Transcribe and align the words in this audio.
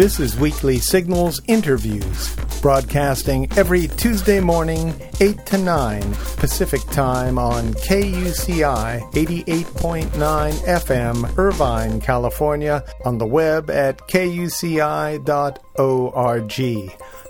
This 0.00 0.18
is 0.18 0.34
Weekly 0.34 0.78
Signals 0.78 1.42
Interviews, 1.46 2.34
broadcasting 2.62 3.46
every 3.58 3.86
Tuesday 3.86 4.40
morning, 4.40 4.94
8 5.20 5.44
to 5.44 5.58
9 5.58 6.00
Pacific 6.38 6.80
Time 6.86 7.38
on 7.38 7.74
KUCI 7.74 9.12
88.9 9.12 10.08
FM, 10.08 11.36
Irvine, 11.36 12.00
California, 12.00 12.82
on 13.04 13.18
the 13.18 13.26
web 13.26 13.68
at 13.68 13.98
kuci.org. 14.08 15.20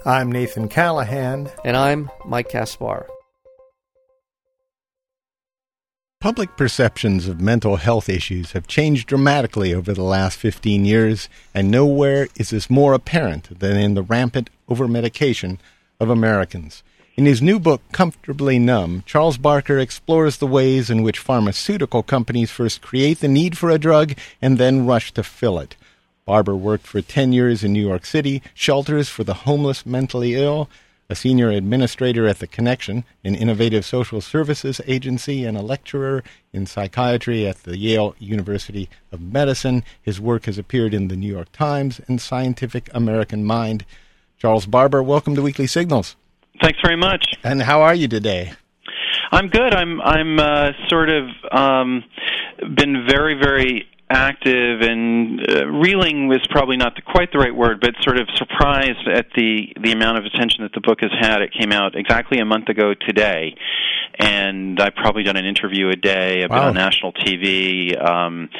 I'm 0.06 0.30
Nathan 0.30 0.68
Callahan. 0.68 1.50
And 1.64 1.76
I'm 1.76 2.08
Mike 2.24 2.50
Kaspar. 2.50 3.08
Public 6.20 6.54
perceptions 6.54 7.26
of 7.28 7.40
mental 7.40 7.76
health 7.76 8.06
issues 8.06 8.52
have 8.52 8.66
changed 8.66 9.08
dramatically 9.08 9.72
over 9.72 9.94
the 9.94 10.02
last 10.02 10.36
15 10.36 10.84
years, 10.84 11.30
and 11.54 11.70
nowhere 11.70 12.28
is 12.36 12.50
this 12.50 12.68
more 12.68 12.92
apparent 12.92 13.58
than 13.58 13.78
in 13.78 13.94
the 13.94 14.02
rampant 14.02 14.50
overmedication 14.68 15.56
of 15.98 16.10
Americans. 16.10 16.82
In 17.16 17.24
his 17.24 17.40
new 17.40 17.58
book, 17.58 17.80
Comfortably 17.92 18.58
Numb, 18.58 19.02
Charles 19.06 19.38
Barber 19.38 19.78
explores 19.78 20.36
the 20.36 20.46
ways 20.46 20.90
in 20.90 21.02
which 21.02 21.18
pharmaceutical 21.18 22.02
companies 22.02 22.50
first 22.50 22.82
create 22.82 23.20
the 23.20 23.26
need 23.26 23.56
for 23.56 23.70
a 23.70 23.78
drug 23.78 24.12
and 24.42 24.58
then 24.58 24.84
rush 24.84 25.14
to 25.14 25.22
fill 25.22 25.58
it. 25.58 25.74
Barber 26.26 26.54
worked 26.54 26.86
for 26.86 27.00
10 27.00 27.32
years 27.32 27.64
in 27.64 27.72
New 27.72 27.80
York 27.80 28.04
City, 28.04 28.42
shelters 28.52 29.08
for 29.08 29.24
the 29.24 29.48
homeless 29.48 29.86
mentally 29.86 30.34
ill, 30.34 30.68
a 31.10 31.16
senior 31.16 31.50
administrator 31.50 32.28
at 32.28 32.38
The 32.38 32.46
Connection, 32.46 33.04
an 33.24 33.34
innovative 33.34 33.84
social 33.84 34.20
services 34.20 34.80
agency, 34.86 35.44
and 35.44 35.56
a 35.56 35.60
lecturer 35.60 36.22
in 36.52 36.66
psychiatry 36.66 37.48
at 37.48 37.64
the 37.64 37.76
Yale 37.76 38.14
University 38.20 38.88
of 39.10 39.20
Medicine. 39.20 39.82
His 40.00 40.20
work 40.20 40.46
has 40.46 40.56
appeared 40.56 40.94
in 40.94 41.08
the 41.08 41.16
New 41.16 41.30
York 41.30 41.50
Times 41.50 42.00
and 42.06 42.20
Scientific 42.20 42.88
American 42.94 43.44
Mind. 43.44 43.84
Charles 44.38 44.66
Barber, 44.66 45.02
welcome 45.02 45.34
to 45.34 45.42
Weekly 45.42 45.66
Signals. 45.66 46.14
Thanks 46.62 46.78
very 46.80 46.96
much. 46.96 47.34
And 47.42 47.60
how 47.60 47.82
are 47.82 47.94
you 47.94 48.06
today? 48.06 48.52
I'm 49.32 49.48
good. 49.48 49.74
I'm 49.74 50.00
I'm 50.00 50.38
uh, 50.38 50.72
sort 50.88 51.08
of 51.08 51.28
um, 51.50 52.04
been 52.74 53.06
very 53.08 53.34
very 53.34 53.88
active 54.10 54.80
and 54.82 55.40
uh, 55.48 55.66
reeling 55.66 56.28
was 56.28 56.44
probably 56.50 56.76
not 56.76 56.96
the, 56.96 57.02
quite 57.02 57.32
the 57.32 57.38
right 57.38 57.54
word, 57.54 57.80
but 57.80 57.94
sort 58.02 58.18
of 58.18 58.28
surprised 58.34 59.08
at 59.08 59.26
the 59.36 59.72
the 59.80 59.92
amount 59.92 60.18
of 60.18 60.24
attention 60.24 60.64
that 60.64 60.72
the 60.72 60.80
book 60.80 60.98
has 61.00 61.12
had. 61.18 61.40
It 61.40 61.52
came 61.52 61.72
out 61.72 61.96
exactly 61.96 62.38
a 62.38 62.44
month 62.44 62.68
ago 62.68 62.94
today, 62.94 63.54
and 64.18 64.80
I've 64.80 64.94
probably 64.94 65.22
done 65.22 65.36
an 65.36 65.46
interview 65.46 65.88
a 65.88 65.96
day. 65.96 66.42
I've 66.42 66.50
wow. 66.50 66.58
been 66.58 66.68
on 66.68 66.74
national 66.74 67.12
TV. 67.12 67.96
Um, 68.02 68.50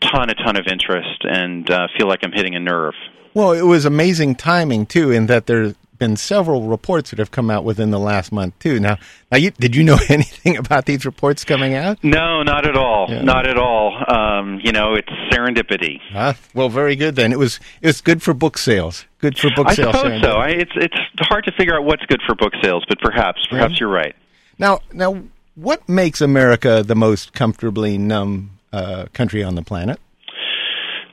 ton, 0.00 0.30
a 0.30 0.34
ton 0.34 0.56
of 0.56 0.66
interest, 0.66 1.24
and 1.24 1.70
uh, 1.70 1.88
feel 1.96 2.08
like 2.08 2.20
I'm 2.22 2.32
hitting 2.32 2.54
a 2.54 2.60
nerve. 2.60 2.94
Well, 3.34 3.52
it 3.52 3.62
was 3.62 3.84
amazing 3.84 4.36
timing 4.36 4.86
too, 4.86 5.10
in 5.10 5.26
that 5.26 5.46
there 5.46 5.74
been 5.98 6.16
several 6.16 6.62
reports 6.68 7.10
that 7.10 7.18
have 7.18 7.30
come 7.30 7.50
out 7.50 7.64
within 7.64 7.90
the 7.90 7.98
last 7.98 8.32
month 8.32 8.58
too. 8.58 8.80
Now, 8.80 8.98
now, 9.30 9.38
you, 9.38 9.50
did 9.52 9.74
you 9.74 9.84
know 9.84 9.98
anything 10.08 10.56
about 10.56 10.86
these 10.86 11.04
reports 11.04 11.44
coming 11.44 11.74
out? 11.74 12.02
No, 12.02 12.42
not 12.42 12.66
at 12.66 12.76
all. 12.76 13.06
Yeah. 13.08 13.22
Not 13.22 13.46
at 13.46 13.58
all. 13.58 13.92
Um, 14.08 14.60
you 14.62 14.72
know, 14.72 14.94
it's 14.94 15.08
serendipity. 15.32 16.00
Uh, 16.14 16.34
well, 16.54 16.68
very 16.68 16.96
good 16.96 17.16
then. 17.16 17.32
It 17.32 17.38
was 17.38 17.60
it 17.80 17.86
was 17.86 18.00
good 18.00 18.22
for 18.22 18.34
book 18.34 18.58
sales. 18.58 19.04
Good 19.18 19.38
for 19.38 19.50
book 19.56 19.68
I 19.68 19.74
sales. 19.74 19.94
I 19.94 19.98
suppose 19.98 20.22
so. 20.22 20.36
I, 20.36 20.48
it's 20.48 20.72
it's 20.76 20.96
hard 21.20 21.44
to 21.44 21.52
figure 21.52 21.76
out 21.76 21.84
what's 21.84 22.04
good 22.06 22.20
for 22.26 22.34
book 22.34 22.52
sales, 22.62 22.84
but 22.88 23.00
perhaps 23.00 23.46
perhaps 23.46 23.80
you're 23.80 23.88
right. 23.88 24.14
Now, 24.58 24.80
now, 24.92 25.22
what 25.54 25.88
makes 25.88 26.20
America 26.20 26.82
the 26.82 26.94
most 26.94 27.32
comfortably 27.32 27.98
numb 27.98 28.58
uh, 28.72 29.06
country 29.12 29.42
on 29.42 29.54
the 29.54 29.62
planet? 29.62 30.00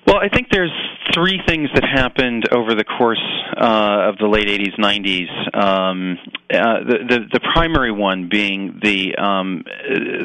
Well, 0.06 0.18
I 0.18 0.28
think 0.28 0.48
there's 0.52 0.72
three 1.14 1.40
things 1.48 1.70
that 1.74 1.84
happened 1.84 2.50
over 2.52 2.76
the 2.76 2.84
course 2.84 3.22
uh, 3.56 4.10
of 4.10 4.18
the 4.18 4.28
late 4.28 4.48
80s, 4.48 4.78
90s. 4.78 5.58
Um, 5.58 6.18
uh, 6.54 6.84
the, 6.84 6.98
the, 7.08 7.20
the 7.34 7.40
primary 7.54 7.92
one 7.92 8.28
being 8.30 8.80
the 8.84 9.16
um, 9.16 9.64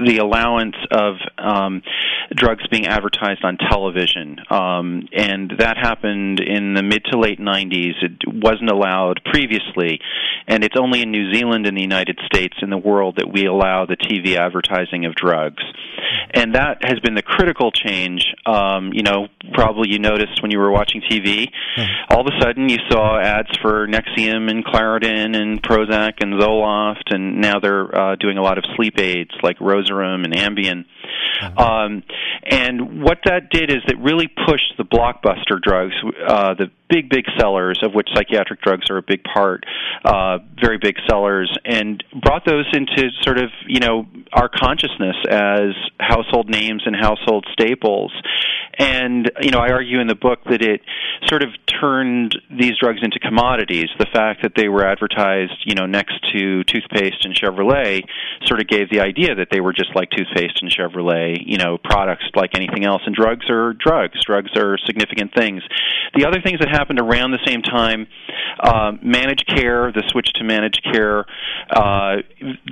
the 0.04 0.18
allowance 0.18 0.76
of 0.90 1.14
um, 1.38 1.82
drugs 2.34 2.66
being 2.68 2.86
advertised 2.86 3.44
on 3.44 3.56
television, 3.56 4.38
um, 4.50 5.08
and 5.12 5.52
that 5.58 5.76
happened 5.76 6.40
in 6.40 6.74
the 6.74 6.82
mid 6.82 7.04
to 7.12 7.18
late 7.18 7.38
90s. 7.38 8.02
It 8.02 8.12
wasn't 8.26 8.70
allowed 8.70 9.20
previously, 9.24 10.00
and 10.46 10.64
it's 10.64 10.76
only 10.78 11.02
in 11.02 11.10
New 11.10 11.32
Zealand 11.32 11.66
and 11.66 11.76
the 11.76 11.82
United 11.82 12.18
States 12.26 12.56
in 12.62 12.70
the 12.70 12.78
world 12.78 13.16
that 13.16 13.32
we 13.32 13.46
allow 13.46 13.86
the 13.86 13.96
TV 13.96 14.36
advertising 14.36 15.04
of 15.04 15.14
drugs, 15.14 15.62
and 16.34 16.54
that 16.54 16.78
has 16.82 17.00
been 17.00 17.14
the 17.14 17.22
critical 17.22 17.70
change. 17.70 18.34
Um, 18.46 18.92
you 18.92 19.02
know, 19.02 19.28
probably 19.52 19.90
you 19.90 19.98
noticed 19.98 20.42
when 20.42 20.50
you 20.50 20.58
were 20.58 20.70
watching 20.70 21.02
TV, 21.02 21.48
mm-hmm. 21.76 21.82
all 22.10 22.20
of 22.20 22.26
a 22.26 22.40
sudden 22.42 22.68
you 22.68 22.78
saw 22.90 23.20
ads 23.20 23.48
for 23.60 23.86
Nexium 23.86 24.50
and 24.50 24.64
Claritin 24.64 25.36
and 25.36 25.62
Prozac 25.62 26.14
and 26.20 26.34
Zoloft, 26.34 27.14
and 27.14 27.40
now 27.40 27.60
they're 27.60 27.94
uh, 27.94 28.16
doing 28.16 28.38
a 28.38 28.42
lot 28.42 28.58
of 28.58 28.64
sleep 28.76 28.98
aids 28.98 29.30
like 29.42 29.58
Rozerem 29.58 30.24
and 30.24 30.34
Ambien. 30.34 30.84
Mm-hmm. 31.42 31.58
Um, 31.58 32.02
and 32.44 33.02
what 33.02 33.18
that 33.24 33.50
did 33.50 33.70
is 33.70 33.82
it 33.86 33.98
really 33.98 34.28
pushed 34.28 34.74
the 34.76 34.84
blockbuster 34.84 35.60
drugs, 35.60 35.94
uh, 36.26 36.54
the 36.54 36.70
big, 36.88 37.08
big 37.10 37.24
sellers, 37.38 37.80
of 37.82 37.92
which 37.94 38.08
psychiatric 38.14 38.60
drugs 38.62 38.90
are 38.90 38.96
a 38.96 39.02
big 39.02 39.22
part, 39.22 39.64
uh, 40.04 40.38
very 40.60 40.78
big 40.78 40.96
sellers, 41.08 41.54
and 41.64 42.02
brought 42.22 42.44
those 42.44 42.66
into 42.72 43.10
sort 43.22 43.38
of, 43.38 43.50
you 43.66 43.80
know, 43.80 44.06
our 44.32 44.48
consciousness 44.48 45.16
as 45.28 45.74
household 46.00 46.48
names 46.48 46.82
and 46.86 46.96
household 46.96 47.46
staples. 47.52 48.12
And, 48.78 49.30
you 49.40 49.50
know, 49.50 49.58
I 49.58 49.70
argue 49.72 50.00
in 50.00 50.06
the 50.06 50.14
book 50.14 50.38
that 50.48 50.62
it 50.62 50.82
sort 51.26 51.42
of 51.42 51.50
turned 51.66 52.38
these 52.48 52.78
drugs 52.80 53.00
into 53.02 53.18
commodities. 53.18 53.88
The 53.98 54.06
fact 54.12 54.42
that 54.42 54.52
they 54.56 54.68
were 54.68 54.86
advertised, 54.86 55.64
you 55.64 55.74
know, 55.74 55.86
next 55.86 56.14
to 56.32 56.62
toothpaste 56.64 57.24
and 57.24 57.34
Chevrolet 57.34 58.04
sort 58.44 58.60
of 58.60 58.68
gave 58.68 58.88
the 58.88 59.00
idea 59.00 59.34
that 59.34 59.48
they 59.50 59.60
were 59.60 59.72
just 59.72 59.94
like 59.94 60.10
toothpaste 60.10 60.62
and 60.62 60.70
Chevrolet, 60.70 60.97
you 61.44 61.58
know, 61.58 61.78
products 61.78 62.24
like 62.34 62.50
anything 62.54 62.84
else. 62.84 63.02
And 63.06 63.14
drugs 63.14 63.48
are 63.50 63.72
drugs. 63.72 64.24
Drugs 64.24 64.50
are 64.56 64.78
significant 64.86 65.34
things. 65.34 65.62
The 66.14 66.26
other 66.26 66.40
things 66.40 66.60
that 66.60 66.68
happened 66.68 67.00
around 67.00 67.32
the 67.32 67.44
same 67.46 67.62
time, 67.62 68.06
uh, 68.60 68.92
managed 69.02 69.46
care, 69.46 69.92
the 69.92 70.02
switch 70.08 70.32
to 70.34 70.44
managed 70.44 70.82
care, 70.84 71.24
uh, 71.70 72.16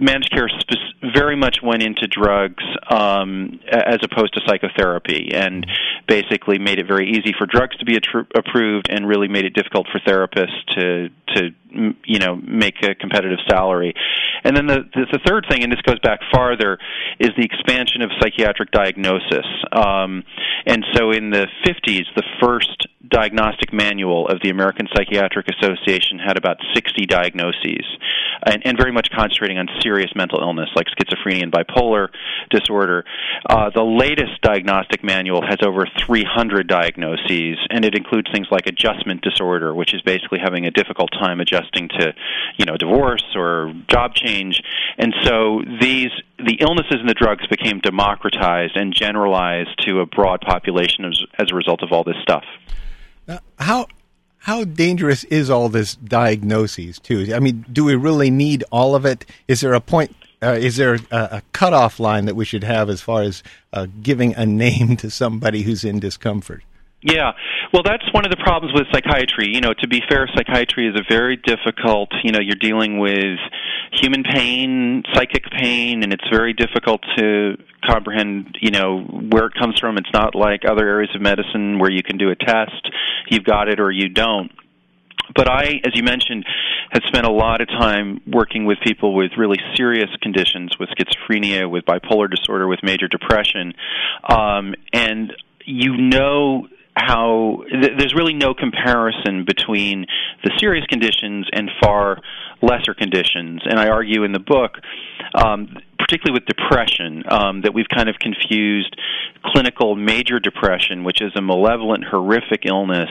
managed 0.00 0.30
care 0.30 0.48
spe- 0.48 1.12
very 1.14 1.36
much 1.36 1.58
went 1.62 1.82
into 1.82 2.06
drugs 2.06 2.64
um, 2.88 3.60
as 3.70 3.98
opposed 4.02 4.34
to 4.34 4.40
psychotherapy, 4.46 5.30
and 5.34 5.66
basically 6.08 6.58
made 6.58 6.78
it 6.78 6.86
very 6.86 7.10
easy 7.10 7.34
for 7.36 7.46
drugs 7.46 7.76
to 7.76 7.84
be 7.84 7.98
approved, 8.34 8.88
and 8.90 9.06
really 9.06 9.28
made 9.28 9.44
it 9.44 9.54
difficult 9.54 9.86
for 9.92 10.00
therapists 10.00 10.64
to 10.74 11.08
to 11.34 11.50
you 12.04 12.18
know 12.18 12.36
make 12.36 12.82
a 12.82 12.94
competitive 12.94 13.38
salary. 13.48 13.94
And 14.44 14.56
then 14.56 14.66
the, 14.66 14.80
the 14.94 15.06
the 15.12 15.20
third 15.26 15.46
thing, 15.50 15.62
and 15.62 15.72
this 15.72 15.80
goes 15.82 15.98
back 16.00 16.20
farther, 16.32 16.78
is 17.18 17.30
the 17.36 17.44
expansion 17.44 18.02
of 18.02 18.10
psychiatric 18.20 18.70
diagnosis. 18.70 19.46
Um, 19.72 20.24
and 20.66 20.84
so 20.94 21.10
in 21.10 21.30
the 21.30 21.46
50s, 21.64 22.04
the 22.14 22.24
first 22.40 22.86
diagnostic 23.08 23.72
manual 23.72 24.28
of 24.28 24.40
the 24.42 24.50
American 24.50 24.88
Psychiatric 24.94 25.46
Association 25.48 26.18
had 26.18 26.36
about 26.36 26.58
60 26.74 27.06
diagnoses, 27.06 27.84
and, 28.44 28.66
and 28.66 28.76
very 28.76 28.92
much 28.92 29.10
concentrating 29.10 29.58
on 29.58 29.68
serious 29.80 30.10
mental 30.14 30.40
illness 30.40 30.68
like 30.74 30.86
schizophrenia 30.88 31.42
and 31.42 31.52
bipolar 31.52 32.08
disorder. 32.50 33.04
Uh, 33.48 33.70
the 33.70 33.82
latest 33.82 34.40
diagnostic 34.42 35.04
manual 35.04 35.42
has 35.42 35.58
over 35.64 35.86
300 36.06 36.66
diagnoses, 36.66 37.58
and 37.70 37.84
it 37.84 37.94
includes 37.94 38.28
things 38.32 38.48
like 38.50 38.66
adjustment 38.66 39.22
disorder, 39.22 39.74
which 39.74 39.94
is 39.94 40.02
basically 40.02 40.38
having 40.42 40.66
a 40.66 40.70
difficult 40.70 41.10
time 41.12 41.40
adjusting 41.40 41.65
to, 41.72 42.14
you 42.56 42.64
know, 42.64 42.76
divorce 42.76 43.24
or 43.34 43.72
job 43.88 44.14
change. 44.14 44.62
And 44.98 45.14
so 45.24 45.62
these 45.80 46.10
the 46.38 46.58
illnesses 46.60 46.96
and 47.00 47.08
the 47.08 47.14
drugs 47.14 47.46
became 47.46 47.80
democratized 47.80 48.76
and 48.76 48.94
generalized 48.94 49.82
to 49.86 50.00
a 50.00 50.06
broad 50.06 50.40
population 50.40 51.04
as, 51.04 51.22
as 51.38 51.46
a 51.50 51.54
result 51.54 51.82
of 51.82 51.92
all 51.92 52.04
this 52.04 52.16
stuff. 52.22 52.44
Now, 53.26 53.40
how 53.58 53.86
how 54.38 54.64
dangerous 54.64 55.24
is 55.24 55.50
all 55.50 55.68
this 55.68 55.96
diagnoses 55.96 56.98
too? 57.00 57.32
I 57.34 57.40
mean, 57.40 57.64
do 57.72 57.84
we 57.84 57.96
really 57.96 58.30
need 58.30 58.64
all 58.70 58.94
of 58.94 59.04
it? 59.04 59.26
Is 59.48 59.60
there 59.60 59.74
a 59.74 59.80
point? 59.80 60.14
Uh, 60.42 60.52
is 60.52 60.76
there 60.76 60.98
a, 61.10 61.16
a 61.16 61.42
cutoff 61.52 61.98
line 61.98 62.26
that 62.26 62.36
we 62.36 62.44
should 62.44 62.62
have 62.62 62.88
as 62.88 63.00
far 63.00 63.22
as 63.22 63.42
uh, 63.72 63.86
giving 64.02 64.34
a 64.34 64.46
name 64.46 64.96
to 64.98 65.10
somebody 65.10 65.62
who's 65.62 65.84
in 65.84 65.98
discomfort? 65.98 66.62
Yeah, 67.06 67.32
well, 67.72 67.84
that's 67.84 68.02
one 68.12 68.24
of 68.24 68.32
the 68.32 68.36
problems 68.36 68.74
with 68.74 68.88
psychiatry. 68.90 69.54
You 69.54 69.60
know, 69.60 69.72
to 69.78 69.86
be 69.86 70.02
fair, 70.08 70.28
psychiatry 70.34 70.88
is 70.88 70.96
a 70.96 71.04
very 71.08 71.36
difficult. 71.36 72.10
You 72.24 72.32
know, 72.32 72.40
you're 72.40 72.58
dealing 72.58 72.98
with 72.98 73.38
human 73.92 74.24
pain, 74.24 75.04
psychic 75.14 75.44
pain, 75.52 76.02
and 76.02 76.12
it's 76.12 76.28
very 76.28 76.52
difficult 76.52 77.02
to 77.16 77.58
comprehend. 77.86 78.58
You 78.60 78.72
know 78.72 79.02
where 79.30 79.46
it 79.46 79.54
comes 79.54 79.78
from. 79.78 79.98
It's 79.98 80.12
not 80.12 80.34
like 80.34 80.62
other 80.68 80.84
areas 80.84 81.10
of 81.14 81.20
medicine 81.22 81.78
where 81.78 81.92
you 81.92 82.02
can 82.02 82.18
do 82.18 82.30
a 82.30 82.34
test, 82.34 82.90
you've 83.30 83.44
got 83.44 83.68
it 83.68 83.78
or 83.78 83.92
you 83.92 84.08
don't 84.08 84.50
but 85.34 85.48
I, 85.50 85.80
as 85.84 85.92
you 85.94 86.04
mentioned, 86.04 86.44
have 86.90 87.02
spent 87.08 87.26
a 87.26 87.32
lot 87.32 87.60
of 87.60 87.66
time 87.66 88.20
working 88.28 88.64
with 88.64 88.78
people 88.84 89.12
with 89.12 89.32
really 89.36 89.58
serious 89.74 90.08
conditions, 90.22 90.78
with 90.78 90.88
schizophrenia, 90.90 91.68
with 91.68 91.84
bipolar 91.84 92.30
disorder, 92.30 92.68
with 92.68 92.78
major 92.84 93.08
depression, 93.08 93.74
um, 94.28 94.74
and 94.92 95.32
you 95.64 95.96
know 95.96 96.68
how 96.96 97.62
th- 97.70 97.92
there's 97.98 98.14
really 98.14 98.34
no 98.34 98.54
comparison 98.54 99.44
between 99.44 100.06
the 100.42 100.50
serious 100.58 100.86
conditions 100.86 101.46
and 101.52 101.70
far 101.82 102.18
lesser 102.62 102.94
conditions. 102.94 103.60
And 103.64 103.78
I 103.78 103.88
argue 103.88 104.24
in 104.24 104.32
the 104.32 104.40
book, 104.40 104.78
um, 105.34 105.76
particularly 105.98 106.40
with 106.40 106.46
depression, 106.46 107.24
um, 107.28 107.62
that 107.62 107.74
we've 107.74 107.88
kind 107.88 108.08
of 108.08 108.16
confused 108.18 108.96
clinical 109.44 109.96
major 109.96 110.38
depression, 110.38 111.04
which 111.04 111.20
is 111.20 111.32
a 111.36 111.40
malevolent, 111.40 112.04
horrific 112.04 112.66
illness, 112.66 113.10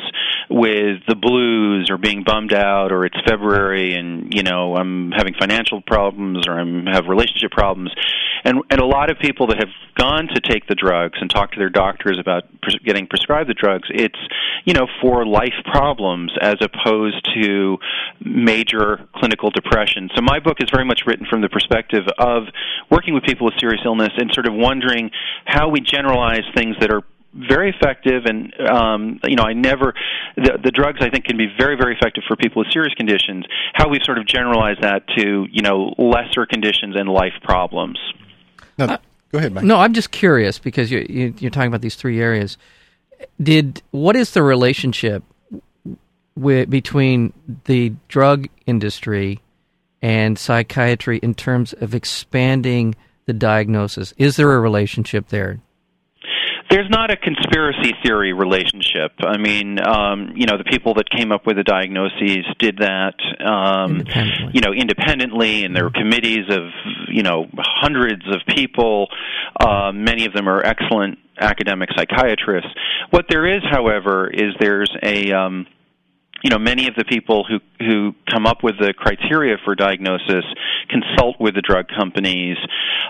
with 0.50 1.02
the 1.08 1.16
blues 1.16 1.90
or 1.90 1.98
being 1.98 2.24
bummed 2.24 2.54
out 2.54 2.92
or 2.92 3.06
it's 3.06 3.18
February 3.28 3.96
and 3.96 4.34
you 4.34 4.44
know 4.44 4.76
I'm 4.76 5.12
having 5.12 5.34
financial 5.34 5.82
problems 5.82 6.48
or 6.48 6.60
I'm 6.60 6.86
have 6.86 7.08
relationship 7.08 7.52
problems, 7.52 7.92
and 8.44 8.62
and 8.70 8.80
a 8.80 8.86
lot 8.86 9.10
of 9.10 9.18
people 9.20 9.48
that 9.48 9.58
have 9.58 9.70
gone 9.98 10.28
to 10.28 10.42
take 10.42 10.68
the 10.68 10.76
drugs 10.76 11.18
and 11.20 11.30
talk 11.30 11.52
to 11.54 11.60
their 11.60 11.70
doctors 11.70 12.20
about 12.20 12.44
pres- 12.62 12.78
getting 12.86 13.08
prescribed 13.08 13.50
the 13.50 13.54
drugs, 13.54 13.88
it's 13.90 14.20
you 14.66 14.74
know 14.74 14.88
for 15.02 15.26
life 15.26 15.56
problems 15.66 16.32
as 16.40 16.56
opposed 16.62 17.28
to 17.34 17.78
major 18.24 19.08
clinical 19.16 19.50
depression. 19.50 20.10
So 20.16 20.22
my 20.22 20.40
book 20.40 20.58
is 20.60 20.70
very 20.72 20.86
much 20.86 21.02
written 21.06 21.26
from 21.30 21.42
the 21.42 21.50
perspective 21.50 22.04
of 22.18 22.44
working 22.90 23.14
with 23.14 23.24
people 23.24 23.46
with 23.46 23.56
serious 23.60 23.82
illness 23.86 24.12
and 24.18 24.32
sort 24.34 24.48
of 24.48 24.54
wondering 24.54 25.12
how 25.46 25.70
we 25.70 25.82
generalize 25.82 26.44
things 26.56 26.76
that 26.80 26.92
are 26.92 27.04
very 27.36 27.70
effective 27.70 28.26
and 28.26 28.54
um, 28.62 29.20
you 29.26 29.36
know 29.36 29.44
I 29.44 29.54
never 29.54 29.94
the, 30.38 30.58
the 30.64 30.72
drugs 30.72 31.00
I 31.02 31.10
think 31.10 31.26
can 31.26 31.38
be 31.38 31.48
very 31.58 31.76
very 31.76 31.96
effective 31.96 32.24
for 32.28 32.36
people 32.36 32.62
with 32.62 32.72
serious 32.72 32.94
conditions. 32.94 33.46
How 33.74 33.90
we've 33.90 34.04
sort 34.04 34.18
of 34.18 34.26
generalized 34.26 34.82
that 34.82 35.06
to 35.18 35.46
you 35.52 35.62
know 35.62 35.94
lesser 35.98 36.46
conditions 36.46 36.96
and 36.96 37.10
life 37.10 37.34
problems. 37.44 38.00
No, 38.78 38.86
uh, 38.86 38.98
go 39.32 39.40
ahead 39.40 39.54
Mike. 39.54 39.66
no 39.66 39.78
I'm 39.78 39.94
just 39.94 40.12
curious 40.12 40.60
because 40.60 40.92
you, 40.92 41.06
you 41.10 41.34
you're 41.40 41.52
talking 41.52 41.68
about 41.68 41.82
these 41.82 41.96
three 41.96 42.22
areas. 42.22 42.58
Did 43.42 43.82
what 43.92 44.16
is 44.16 44.32
the 44.32 44.44
relationship 44.44 45.24
with, 46.36 46.70
between 46.70 47.34
the 47.66 47.94
drug 48.08 48.48
industry 48.66 49.42
and 50.06 50.38
psychiatry 50.38 51.18
in 51.24 51.34
terms 51.34 51.74
of 51.74 51.96
expanding 51.96 52.94
the 53.26 53.34
diagnosis? 53.34 54.14
Is 54.20 54.36
there 54.36 54.54
a 54.54 54.60
relationship 54.60 55.30
there? 55.30 55.62
There's 56.70 56.90
not 56.92 57.10
a 57.10 57.18
conspiracy 57.18 57.94
theory 58.04 58.32
relationship. 58.32 59.14
I 59.20 59.38
mean, 59.38 59.80
um, 59.84 60.34
you 60.36 60.46
know, 60.46 60.60
the 60.60 60.64
people 60.64 60.94
that 60.96 61.10
came 61.10 61.32
up 61.32 61.48
with 61.48 61.58
the 61.58 61.64
diagnoses 61.64 62.46
did 62.60 62.78
that, 62.78 63.16
um, 63.44 64.04
you 64.54 64.62
know, 64.62 64.74
independently, 64.74 65.66
and 65.66 65.76
there 65.76 65.86
were 65.86 65.92
committees 65.92 66.50
of, 66.52 66.70
you 67.08 67.24
know, 67.24 67.48
hundreds 67.58 68.28
of 68.28 68.42
people. 68.48 69.08
Uh, 69.60 69.92
many 69.92 70.28
of 70.28 70.34
them 70.34 70.48
are 70.48 70.64
excellent 70.64 71.18
academic 71.40 71.90
psychiatrists. 71.98 72.70
What 73.10 73.26
there 73.28 73.48
is, 73.48 73.64
however, 73.68 74.30
is 74.30 74.54
there's 74.60 74.92
a 75.02 75.32
um, 75.32 75.66
you 76.46 76.52
know 76.52 76.60
many 76.60 76.88
of 76.88 76.94
the 76.94 77.04
people 77.04 77.44
who 77.44 77.58
who 77.84 78.14
come 78.30 78.46
up 78.46 78.62
with 78.62 78.78
the 78.78 78.94
criteria 78.96 79.58
for 79.66 79.74
diagnosis 79.74 80.46
consult 80.88 81.38
with 81.40 81.56
the 81.56 81.62
drug 81.62 81.88
companies. 81.88 82.56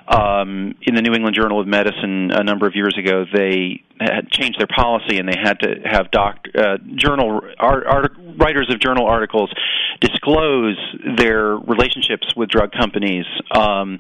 Um, 0.08 0.76
in 0.84 0.96
the 0.96 1.02
New 1.02 1.14
England 1.14 1.36
Journal 1.36 1.60
of 1.60 1.68
Medicine 1.68 2.32
a 2.32 2.46
number 2.46 2.66
of 2.66 2.76
years 2.76 2.96
ago, 2.98 3.26
they 3.34 3.84
had 4.00 4.32
changed 4.32 4.58
their 4.58 4.68
policy 4.74 5.18
and 5.18 5.28
they 5.28 5.38
had 5.38 5.60
to 5.60 5.82
have 5.84 6.12
doc 6.12 6.46
uh, 6.58 6.78
journal 6.96 7.42
art, 7.60 7.86
art, 7.86 8.14
writers 8.40 8.74
of 8.74 8.80
journal 8.80 9.06
articles 9.06 9.52
disclose 10.00 10.78
their 11.18 11.58
relationships 11.58 12.34
with 12.38 12.48
drug 12.48 12.72
companies. 12.72 13.26
Um, 13.54 14.00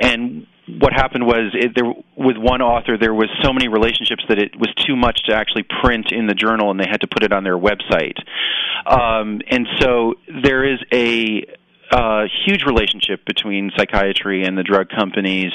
and 0.00 0.48
what 0.68 0.92
happened 0.92 1.26
was 1.26 1.52
it, 1.54 1.72
there 1.74 1.92
with 2.16 2.36
one 2.36 2.62
author 2.62 2.96
there 2.96 3.14
was 3.14 3.28
so 3.42 3.52
many 3.52 3.68
relationships 3.68 4.24
that 4.28 4.38
it 4.38 4.54
was 4.56 4.72
too 4.86 4.94
much 4.94 5.22
to 5.24 5.34
actually 5.34 5.64
print 5.82 6.12
in 6.12 6.26
the 6.26 6.34
journal 6.34 6.70
and 6.70 6.78
they 6.78 6.88
had 6.88 7.00
to 7.00 7.08
put 7.08 7.22
it 7.24 7.32
on 7.32 7.42
their 7.42 7.58
website 7.58 8.16
um, 8.86 9.40
and 9.50 9.66
so 9.80 10.14
there 10.42 10.64
is 10.64 10.78
a 10.92 11.44
uh, 11.92 12.24
huge 12.46 12.64
relationship 12.64 13.24
between 13.26 13.70
psychiatry 13.76 14.44
and 14.44 14.56
the 14.56 14.62
drug 14.62 14.88
companies. 14.88 15.52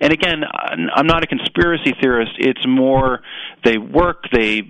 And 0.00 0.12
again, 0.12 0.42
I'm 0.42 1.06
not 1.06 1.22
a 1.22 1.28
conspiracy 1.28 1.94
theorist. 2.00 2.32
It's 2.38 2.66
more 2.66 3.20
they 3.64 3.78
work, 3.78 4.24
they 4.32 4.62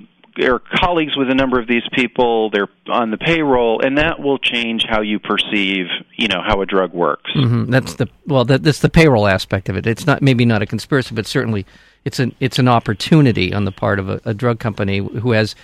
are 0.45 0.59
colleagues 0.59 1.17
with 1.17 1.31
a 1.31 1.35
number 1.35 1.59
of 1.59 1.67
these 1.67 1.83
people. 1.93 2.51
They're 2.51 2.69
on 2.89 3.11
the 3.11 3.17
payroll, 3.17 3.81
and 3.85 3.99
that 3.99 4.21
will 4.21 4.39
change 4.39 4.85
how 4.89 5.01
you 5.01 5.19
perceive, 5.19 5.87
you 6.17 6.29
know, 6.29 6.43
how 6.47 6.61
a 6.61 6.67
drug 6.67 6.93
works. 6.93 7.31
Mm-hmm. 7.35 7.71
That's 7.71 7.95
the 7.95 8.09
well, 8.27 8.45
that, 8.45 8.63
that's 8.63 8.81
the 8.81 8.91
payroll 8.91 9.27
aspect 9.27 9.69
of 9.69 9.77
it. 9.77 9.87
It's 9.87 10.07
not 10.07 10.23
maybe 10.23 10.45
not 10.45 10.63
a 10.63 10.67
conspiracy, 10.67 11.15
but 11.15 11.27
certainly 11.27 11.65
it's 12.05 12.19
an 12.19 12.35
it's 12.41 12.59
an 12.59 12.69
opportunity 12.69 13.53
on 13.53 13.65
the 13.65 13.73
part 13.73 13.99
of 13.99 14.09
a, 14.09 14.21
a 14.25 14.35
drug 14.35 14.59
company 14.59 14.99
who 14.99 15.33
has 15.33 15.55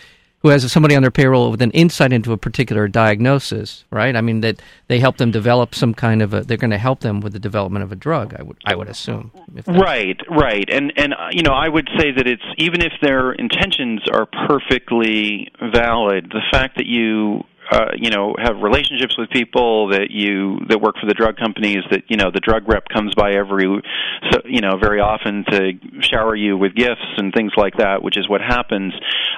who 0.42 0.48
has 0.48 0.70
somebody 0.70 0.94
on 0.96 1.02
their 1.02 1.10
payroll 1.10 1.50
with 1.50 1.62
an 1.62 1.70
insight 1.70 2.12
into 2.12 2.32
a 2.32 2.36
particular 2.36 2.88
diagnosis, 2.88 3.84
right? 3.90 4.16
I 4.16 4.20
mean 4.20 4.40
that 4.40 4.60
they 4.88 4.98
help 4.98 5.16
them 5.16 5.30
develop 5.30 5.74
some 5.74 5.94
kind 5.94 6.20
of 6.20 6.34
a. 6.34 6.42
They're 6.42 6.56
going 6.56 6.70
to 6.70 6.78
help 6.78 7.00
them 7.00 7.20
with 7.20 7.32
the 7.32 7.38
development 7.38 7.84
of 7.84 7.92
a 7.92 7.96
drug. 7.96 8.34
I 8.38 8.42
would 8.42 8.56
I 8.64 8.74
would 8.74 8.88
assume. 8.88 9.30
Right, 9.66 10.18
right, 10.28 10.68
and 10.68 10.92
and 10.96 11.14
uh, 11.14 11.28
you 11.30 11.42
know 11.42 11.52
I 11.52 11.68
would 11.68 11.88
say 11.98 12.10
that 12.10 12.26
it's 12.26 12.42
even 12.58 12.82
if 12.82 12.92
their 13.00 13.32
intentions 13.32 14.02
are 14.12 14.26
perfectly 14.48 15.50
valid, 15.60 16.30
the 16.30 16.42
fact 16.50 16.76
that 16.76 16.86
you 16.86 17.44
uh, 17.70 17.92
you 17.96 18.10
know 18.10 18.34
have 18.38 18.56
relationships 18.60 19.16
with 19.16 19.30
people 19.30 19.88
that 19.88 20.10
you 20.10 20.58
that 20.68 20.80
work 20.80 20.96
for 21.00 21.06
the 21.06 21.14
drug 21.14 21.36
companies 21.36 21.84
that 21.90 22.02
you 22.08 22.16
know 22.16 22.30
the 22.32 22.40
drug 22.40 22.68
rep 22.68 22.88
comes 22.88 23.14
by 23.14 23.32
every 23.32 23.64
so 24.30 24.40
you 24.44 24.60
know 24.60 24.76
very 24.80 25.00
often 25.00 25.44
to 25.50 25.72
shower 26.00 26.34
you 26.34 26.56
with 26.56 26.74
gifts 26.74 27.06
and 27.16 27.32
things 27.32 27.52
like 27.56 27.76
that 27.76 28.02
which 28.02 28.16
is 28.16 28.28
what 28.28 28.40
happens 28.40 28.92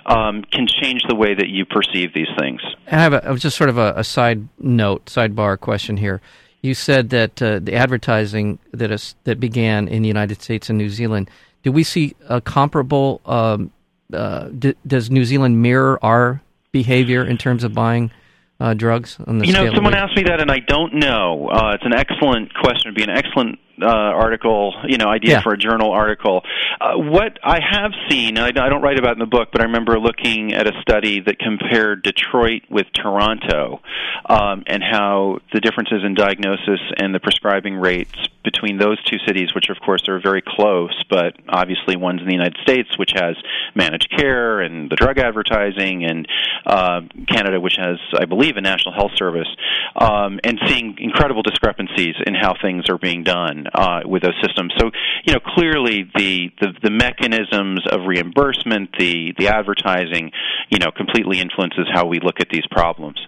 um, 0.07 0.43
can 0.51 0.67
change 0.67 1.03
the 1.09 1.15
way 1.15 1.35
that 1.35 1.49
you 1.49 1.65
perceive 1.65 2.13
these 2.15 2.29
things. 2.39 2.61
I 2.91 2.97
have 2.97 3.13
a, 3.13 3.37
just 3.37 3.57
sort 3.57 3.71
of 3.71 3.79
a, 3.79 3.95
a 3.97 4.05
side 4.05 4.49
note 4.59 5.07
sidebar 5.07 5.59
question 5.59 5.97
here. 5.97 6.21
You 6.63 6.75
said 6.75 7.11
that 7.11 7.43
uh, 7.43 7.59
the 7.59 7.75
advertising 7.75 8.59
that 8.73 8.91
is, 8.91 9.15
that 9.25 9.39
began 9.39 9.87
in 9.87 10.03
the 10.03 10.09
United 10.09 10.41
States 10.41 10.71
and 10.71 10.79
New 10.79 10.89
Zealand 10.89 11.31
do 11.65 11.73
we 11.73 11.83
see 11.83 12.15
a 12.29 12.41
comparable 12.41 13.21
um, 13.27 13.73
uh, 14.13 14.49
d- 14.51 14.77
does 14.87 15.11
New 15.11 15.25
Zealand 15.25 15.61
mirror 15.61 15.99
our 16.03 16.43
behavior 16.75 17.25
in 17.25 17.39
terms 17.39 17.63
of 17.63 17.73
buying 17.73 18.11
uh, 18.59 18.75
drugs 18.75 19.17
on 19.29 19.39
the 19.39 19.47
you 19.47 19.53
know 19.53 19.73
someone 19.73 19.95
asked 19.95 20.17
me 20.17 20.25
that 20.25 20.41
and 20.41 20.51
i 20.51 20.59
don't 20.59 20.93
know. 20.93 21.49
Uh, 21.49 21.73
it's 21.75 21.87
an 21.87 21.95
excellent 21.95 22.53
question. 22.53 22.89
It'd 22.89 22.97
be 22.97 23.05
an 23.05 23.11
excellent 23.11 23.61
uh, 23.81 23.87
article, 23.87 24.75
you 24.87 24.99
know, 24.99 25.09
idea 25.09 25.33
yeah. 25.33 25.43
for 25.43 25.53
a 25.53 25.59
journal 25.59 25.91
article. 25.91 26.43
Uh, 26.81 26.95
what 26.97 27.39
I 27.43 27.61
have 27.61 27.93
seen, 28.09 28.39
I, 28.39 28.49
I 28.49 28.69
don't 28.69 28.83
write 28.83 28.99
about 28.99 29.13
in 29.13 29.19
the 29.19 29.27
book, 29.27 29.49
but 29.53 29.61
I 29.61 29.65
remember 29.65 29.99
looking 29.99 30.53
at 30.53 30.67
a 30.67 30.73
study 30.81 31.21
that 31.21 31.39
compared 31.39 32.03
Detroit 32.03 32.63
with 32.71 32.87
Toronto 32.95 33.81
um, 34.27 34.65
and 34.67 34.83
how 34.83 35.39
the 35.53 35.61
differences 35.61 36.03
in 36.05 36.15
diagnosis 36.15 36.81
and 36.97 37.15
the 37.15 37.21
prescribing 37.21 37.75
rates 37.77 38.15
between 38.45 38.79
those 38.79 39.03
two 39.05 39.17
cities, 39.27 39.55
which 39.55 39.71
of 39.71 39.79
course 39.85 40.09
are 40.09 40.21
very 40.21 40.43
close, 40.47 41.03
but 41.09 41.35
obviously 41.49 41.97
one's 41.97 42.21
in 42.21 42.27
the 42.27 42.35
United 42.35 42.57
States, 42.63 42.99
which 42.99 43.13
has 43.15 43.37
managed 43.75 44.11
care 44.11 44.61
and 44.61 44.91
the 44.91 44.97
drug 44.97 45.19
advertising, 45.19 46.05
and 46.05 46.29
uh, 46.67 47.01
Canada, 47.27 47.61
which 47.61 47.77
has, 47.77 47.97
I 48.17 48.27
believe, 48.27 48.57
a 48.57 48.61
national 48.61 48.95
health 48.95 49.13
service, 49.17 49.49
um, 49.97 50.39
and 50.45 50.61
seeing 50.67 50.97
incredible 50.99 51.43
discrepancies 51.43 52.15
in 52.27 52.35
how 52.35 52.55
things 52.61 52.85
are 52.89 52.99
being 52.99 53.25
done 53.25 53.64
uh, 53.73 54.01
with 54.05 54.23
those 54.23 54.35
systems. 54.43 54.73
So, 54.79 54.91
you 55.25 55.35
know, 55.35 55.41
clearly 55.41 56.11
the, 56.15 56.51
the, 56.61 56.69
the 56.83 56.91
mechanisms 56.91 57.81
of 57.91 58.07
reimbursement, 58.07 58.91
the, 58.99 59.33
the 59.39 59.49
advertising, 59.49 60.33
you 60.71 60.79
know, 60.79 60.91
completely 60.91 61.41
influences 61.41 61.87
how 61.93 62.07
we 62.07 62.21
look 62.21 62.41
at 62.41 62.49
these 62.51 62.67
problems. 62.71 63.19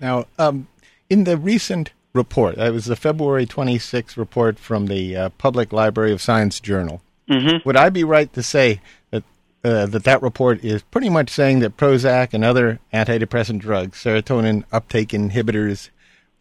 Now, 0.00 0.26
um, 0.38 0.68
in 1.08 1.24
the 1.24 1.36
recent 1.36 1.92
report, 2.12 2.58
it 2.58 2.72
was 2.72 2.86
the 2.86 2.96
February 2.96 3.46
26th 3.46 4.16
report 4.16 4.58
from 4.58 4.86
the 4.86 5.16
uh, 5.16 5.28
Public 5.30 5.72
Library 5.72 6.12
of 6.12 6.22
Science 6.22 6.60
Journal. 6.60 7.02
Mm-hmm. 7.28 7.66
Would 7.66 7.76
I 7.76 7.90
be 7.90 8.04
right 8.04 8.32
to 8.34 8.42
say 8.42 8.80
that 9.10 9.24
uh, 9.64 9.86
that 9.86 10.04
that 10.04 10.22
report 10.22 10.62
is 10.62 10.82
pretty 10.82 11.08
much 11.08 11.30
saying 11.30 11.60
that 11.60 11.76
Prozac 11.76 12.34
and 12.34 12.44
other 12.44 12.80
antidepressant 12.92 13.60
drugs, 13.60 14.02
serotonin 14.02 14.64
uptake 14.70 15.08
inhibitors, 15.08 15.88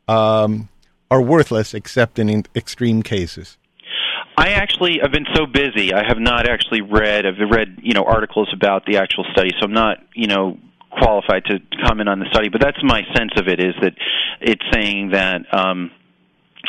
um, 0.08 0.68
are 1.13 1.22
worthless 1.22 1.75
except 1.75 2.17
in 2.17 2.43
extreme 2.55 3.03
cases. 3.03 3.58
I 4.36 4.53
actually 4.53 4.98
have 5.00 5.12
been 5.12 5.27
so 5.36 5.46
busy. 5.46 5.93
I 5.93 6.03
have 6.08 6.17
not 6.17 6.50
actually 6.50 6.82
read. 6.82 7.27
I've 7.27 7.38
read 7.51 7.77
you 7.84 7.93
know 7.93 8.03
articles 8.03 8.50
about 8.51 8.86
the 8.88 8.98
actual 8.98 9.24
study, 9.32 9.51
so 9.60 9.65
I'm 9.65 9.74
not 9.74 9.98
you 10.15 10.25
know 10.25 10.58
qualified 10.89 11.46
to 11.46 11.60
comment 11.86 12.10
on 12.10 12.17
the 12.17 12.25
study. 12.32 12.50
But 12.50 12.62
that's 12.62 12.82
my 12.84 13.01
sense 13.15 13.34
of 13.38 13.48
it 13.48 13.60
is 13.60 13.75
that 13.82 13.93
it's 14.41 14.63
saying 14.74 15.12
that. 15.12 15.41
Um, 15.53 15.91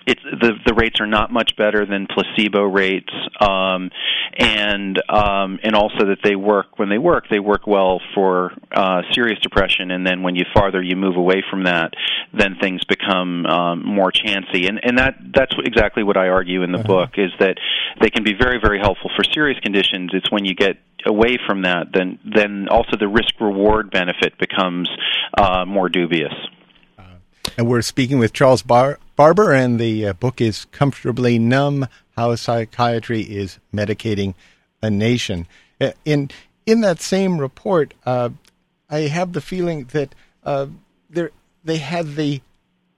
it's 0.07 0.23
the 0.23 0.53
the 0.67 0.75
rates 0.75 1.01
are 1.01 1.07
not 1.07 1.33
much 1.33 1.57
better 1.57 1.87
than 1.87 2.07
placebo 2.07 2.63
rates, 2.63 3.13
um, 3.41 3.91
and 4.37 5.01
um, 5.09 5.59
and 5.63 5.75
also 5.75 6.07
that 6.07 6.19
they 6.23 6.37
work 6.37 6.79
when 6.79 6.89
they 6.89 6.99
work, 6.99 7.25
they 7.31 7.39
work 7.39 7.67
well 7.67 8.01
for 8.15 8.53
uh, 8.73 9.03
serious 9.13 9.39
depression, 9.41 9.91
and 9.91 10.07
then 10.07 10.23
when 10.23 10.37
you 10.37 10.45
farther 10.55 10.83
you 10.83 10.97
move 10.97 11.17
away 11.17 11.43
from 11.51 11.65
that, 11.65 11.95
then 12.33 12.57
things 12.61 12.85
become 12.85 13.47
um, 13.47 13.85
more 13.85 14.13
chancy, 14.13 14.67
and 14.67 14.81
and 14.83 14.99
that 14.99 15.17
that's 15.35 15.55
exactly 15.65 16.03
what 16.03 16.17
I 16.17 16.29
argue 16.29 16.63
in 16.63 16.73
the 16.73 16.79
uh-huh. 16.79 16.89
book 16.89 17.11
is 17.17 17.31
that 17.41 17.57
they 18.01 18.11
can 18.11 18.25
be 18.25 18.35
very 18.35 18.59
very 18.61 18.79
helpful 18.79 19.11
for 19.17 19.25
serious 19.25 19.59
conditions. 19.61 20.11
It's 20.13 20.31
when 20.31 20.45
you 20.45 20.55
get 20.55 20.77
away 21.07 21.39
from 21.47 21.63
that, 21.63 21.89
then 21.93 22.19
then 22.25 22.69
also 22.71 22.97
the 22.99 23.09
risk 23.09 23.41
reward 23.41 23.91
benefit 23.91 24.39
becomes 24.39 24.89
uh, 25.37 25.65
more 25.67 25.89
dubious. 25.89 26.35
Uh, 27.55 27.59
and 27.59 27.69
we're 27.69 27.83
speaking 27.83 28.19
with 28.19 28.33
Charles 28.33 28.63
Bar- 28.63 28.99
Barber, 29.17 29.53
and 29.53 29.79
the 29.79 30.09
uh, 30.09 30.13
book 30.15 30.41
is 30.41 30.67
Comfortably 30.67 31.39
Numb 31.39 31.87
How 32.17 32.35
Psychiatry 32.35 33.23
is 33.23 33.59
Medicating 33.73 34.35
a 34.83 34.91
Nation. 34.91 35.47
Uh, 35.81 35.93
in, 36.05 36.31
in 36.67 36.81
that 36.83 37.01
same 37.01 37.39
report, 37.39 37.95
uh, 38.07 38.31
I 38.91 39.01
have 39.01 39.33
the 39.33 39.41
feeling 39.41 39.85
that 39.93 40.15
uh, 40.45 40.67
they 41.65 41.79
had 41.79 42.17
the 42.17 42.43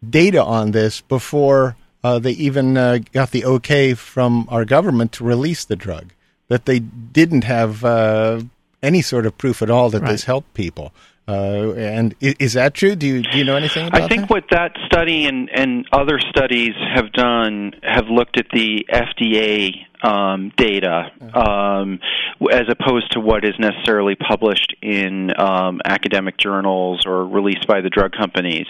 data 0.08 0.42
on 0.42 0.72
this 0.72 1.00
before 1.00 1.76
uh, 2.02 2.18
they 2.18 2.32
even 2.32 2.74
got 3.12 3.30
the 3.30 3.44
okay 3.44 3.94
from 3.94 4.46
our 4.50 4.64
government 4.64 5.12
to 5.12 5.24
release 5.24 5.64
the 5.64 5.76
drug, 5.76 6.12
that 6.48 6.66
they 6.66 6.78
didn't 6.78 7.44
have 7.44 7.84
any 8.82 9.02
sort 9.02 9.26
of 9.26 9.38
proof 9.38 9.62
at 9.62 9.70
all 9.70 9.90
that 9.90 10.02
right. 10.02 10.12
this 10.12 10.24
helped 10.24 10.52
people. 10.54 10.92
Uh, 11.28 11.72
and 11.74 12.14
is, 12.20 12.52
that 12.52 12.74
true? 12.74 12.94
Do 12.94 13.04
you 13.04 13.22
do 13.22 13.38
you 13.38 13.44
know 13.44 13.56
anything 13.56 13.88
about 13.88 14.00
I 14.00 14.06
think 14.06 14.22
that? 14.22 14.30
what 14.30 14.44
that 14.50 14.76
study 14.86 15.26
and, 15.26 15.50
and 15.52 15.84
other 15.90 16.20
studies 16.20 16.74
have 16.94 17.12
done 17.12 17.72
have 17.82 18.06
looked 18.08 18.38
at 18.38 18.46
the 18.52 18.86
FDA 18.92 19.72
um, 20.02 20.52
data 20.56 21.10
um, 21.34 21.98
as 22.52 22.64
opposed 22.68 23.12
to 23.12 23.20
what 23.20 23.44
is 23.44 23.54
necessarily 23.58 24.14
published 24.14 24.76
in 24.82 25.30
um, 25.38 25.80
academic 25.84 26.36
journals 26.38 27.04
or 27.06 27.26
released 27.26 27.66
by 27.66 27.80
the 27.80 27.90
drug 27.90 28.12
companies. 28.12 28.66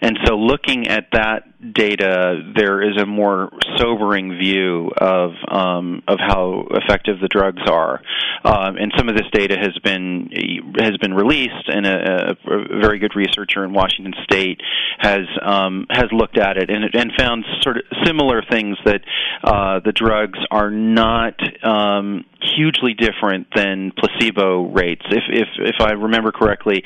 And 0.00 0.18
so, 0.24 0.36
looking 0.36 0.88
at 0.88 1.08
that 1.12 1.44
data, 1.72 2.52
there 2.56 2.82
is 2.82 3.00
a 3.00 3.06
more 3.06 3.50
sobering 3.76 4.38
view 4.38 4.90
of 4.96 5.32
um, 5.48 6.02
of 6.08 6.18
how 6.18 6.66
effective 6.70 7.20
the 7.20 7.28
drugs 7.28 7.62
are. 7.70 8.00
Um, 8.44 8.76
and 8.76 8.92
some 8.96 9.08
of 9.08 9.16
this 9.16 9.26
data 9.32 9.56
has 9.60 9.78
been 9.84 10.30
has 10.78 10.96
been 10.98 11.14
released, 11.14 11.68
and 11.68 11.86
a, 11.86 12.30
a 12.30 12.80
very 12.80 12.98
good 12.98 13.14
researcher 13.14 13.64
in 13.64 13.72
Washington 13.72 14.14
State 14.24 14.60
has 14.98 15.26
um, 15.40 15.86
has 15.90 16.06
looked 16.12 16.38
at 16.38 16.56
it 16.56 16.70
and, 16.70 16.94
and 16.94 17.12
found 17.16 17.44
sort 17.60 17.76
of 17.76 17.82
similar 18.04 18.42
things 18.50 18.76
that 18.84 19.02
uh, 19.44 19.80
the 19.84 19.92
drugs 19.92 20.38
are 20.50 20.61
not 20.70 21.34
um, 21.64 22.24
hugely 22.40 22.94
different 22.94 23.48
than 23.54 23.92
placebo 23.96 24.70
rates. 24.72 25.02
If 25.10 25.24
if 25.28 25.48
if 25.58 25.76
I 25.80 25.92
remember 25.92 26.32
correctly, 26.32 26.82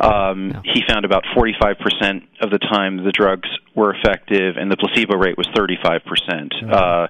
um, 0.00 0.50
yeah. 0.50 0.60
he 0.64 0.82
found 0.86 1.04
about 1.04 1.24
45% 1.36 2.22
of 2.40 2.50
the 2.50 2.58
time 2.58 3.04
the 3.04 3.12
drugs 3.12 3.48
were 3.74 3.94
effective, 3.94 4.56
and 4.56 4.70
the 4.70 4.76
placebo 4.76 5.16
rate 5.16 5.36
was 5.36 5.46
35%. 5.56 6.00
Mm-hmm. 6.28 6.72
Uh, 6.72 7.06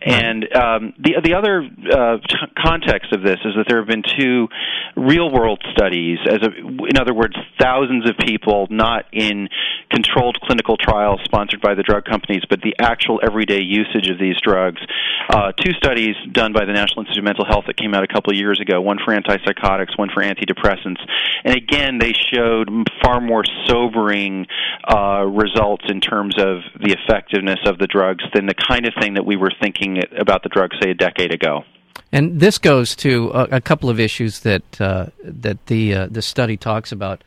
and 0.00 0.44
um, 0.56 0.94
the 0.98 1.20
the 1.22 1.34
other 1.34 1.62
uh, 1.62 2.18
t- 2.18 2.52
context 2.56 3.12
of 3.12 3.22
this 3.22 3.38
is 3.44 3.54
that 3.56 3.66
there 3.68 3.78
have 3.78 3.88
been 3.88 4.04
two 4.18 4.48
real 4.96 5.30
world 5.30 5.62
studies, 5.72 6.18
as 6.28 6.38
a, 6.42 6.50
in 6.50 6.98
other 6.98 7.14
words, 7.14 7.34
thousands 7.60 8.08
of 8.08 8.16
people, 8.18 8.66
not 8.70 9.04
in 9.12 9.48
controlled 9.90 10.38
clinical 10.42 10.76
trials 10.76 11.20
sponsored 11.24 11.60
by 11.60 11.74
the 11.74 11.82
drug 11.82 12.04
companies, 12.04 12.42
but 12.48 12.60
the 12.60 12.74
actual 12.80 13.20
everyday 13.22 13.60
usage 13.62 14.10
of 14.10 14.18
these 14.18 14.36
drugs. 14.42 14.80
Uh, 15.28 15.52
two 15.62 15.72
studies 15.72 16.14
done 16.32 16.52
by 16.52 16.64
the 16.64 16.72
National 16.72 17.00
Institute 17.00 17.18
of 17.18 17.24
Mental 17.24 17.44
Health 17.44 17.64
that 17.66 17.76
came 17.76 17.94
out 17.94 18.04
a 18.04 18.06
couple 18.06 18.32
of 18.32 18.38
years 18.38 18.60
ago, 18.60 18.80
one 18.80 18.98
for 19.04 19.14
antipsychotics, 19.14 19.98
one 19.98 20.08
for 20.12 20.22
antidepressants, 20.22 21.00
and 21.44 21.54
again 21.54 21.98
they 21.98 22.12
showed 22.12 22.68
far 23.02 23.20
more 23.20 23.44
sobering 23.66 24.46
uh, 24.84 25.24
results 25.24 25.84
in 25.88 26.00
terms 26.00 26.36
of 26.38 26.60
the 26.80 26.92
effectiveness 26.92 27.60
of 27.66 27.78
the 27.78 27.86
drugs 27.86 28.24
than 28.34 28.46
the 28.46 28.54
kind 28.54 28.86
of 28.86 28.94
thing 29.00 29.14
that 29.14 29.24
we 29.24 29.36
were 29.36 29.52
thinking 29.60 30.02
about 30.18 30.42
the 30.42 30.48
drugs, 30.48 30.76
say, 30.80 30.90
a 30.90 30.94
decade 30.94 31.32
ago. 31.32 31.64
And 32.12 32.40
this 32.40 32.58
goes 32.58 32.96
to 32.96 33.30
a, 33.34 33.56
a 33.56 33.60
couple 33.60 33.90
of 33.90 34.00
issues 34.00 34.40
that 34.40 34.80
uh, 34.80 35.06
that 35.22 35.66
the 35.66 35.94
uh, 35.94 36.06
the 36.10 36.22
study 36.22 36.56
talks 36.56 36.92
about. 36.92 37.22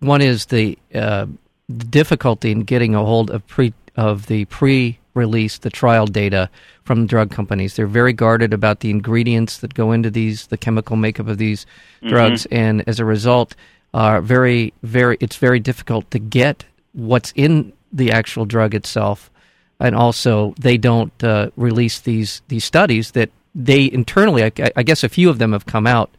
One 0.00 0.20
is 0.20 0.46
the, 0.46 0.76
uh, 0.94 1.26
the 1.68 1.84
difficulty 1.84 2.50
in 2.50 2.60
getting 2.60 2.94
a 2.94 3.04
hold 3.04 3.30
of 3.30 3.46
pre 3.46 3.72
of 3.96 4.26
the 4.26 4.44
pre 4.46 4.98
release 5.14 5.58
the 5.58 5.70
trial 5.70 6.06
data 6.06 6.50
from 6.82 7.06
drug 7.06 7.30
companies. 7.30 7.76
They're 7.76 7.86
very 7.86 8.12
guarded 8.12 8.52
about 8.52 8.80
the 8.80 8.90
ingredients 8.90 9.58
that 9.58 9.74
go 9.74 9.92
into 9.92 10.10
these, 10.10 10.48
the 10.48 10.58
chemical 10.58 10.96
makeup 10.96 11.28
of 11.28 11.38
these 11.38 11.64
mm-hmm. 11.64 12.08
drugs, 12.08 12.46
and 12.50 12.86
as 12.88 13.00
a 13.00 13.04
result, 13.04 13.54
are 13.92 14.20
very, 14.20 14.72
very. 14.82 15.16
It's 15.20 15.36
very 15.36 15.60
difficult 15.60 16.10
to 16.10 16.18
get 16.18 16.64
what's 16.92 17.32
in 17.36 17.72
the 17.92 18.10
actual 18.10 18.44
drug 18.44 18.74
itself, 18.74 19.30
and 19.78 19.94
also 19.94 20.54
they 20.58 20.76
don't 20.76 21.12
uh, 21.22 21.50
release 21.56 22.00
these 22.00 22.42
these 22.48 22.64
studies 22.64 23.12
that 23.12 23.30
they 23.54 23.90
internally. 23.90 24.44
I, 24.44 24.52
I 24.76 24.82
guess 24.82 25.04
a 25.04 25.08
few 25.08 25.30
of 25.30 25.38
them 25.38 25.52
have 25.52 25.66
come 25.66 25.86
out 25.86 26.10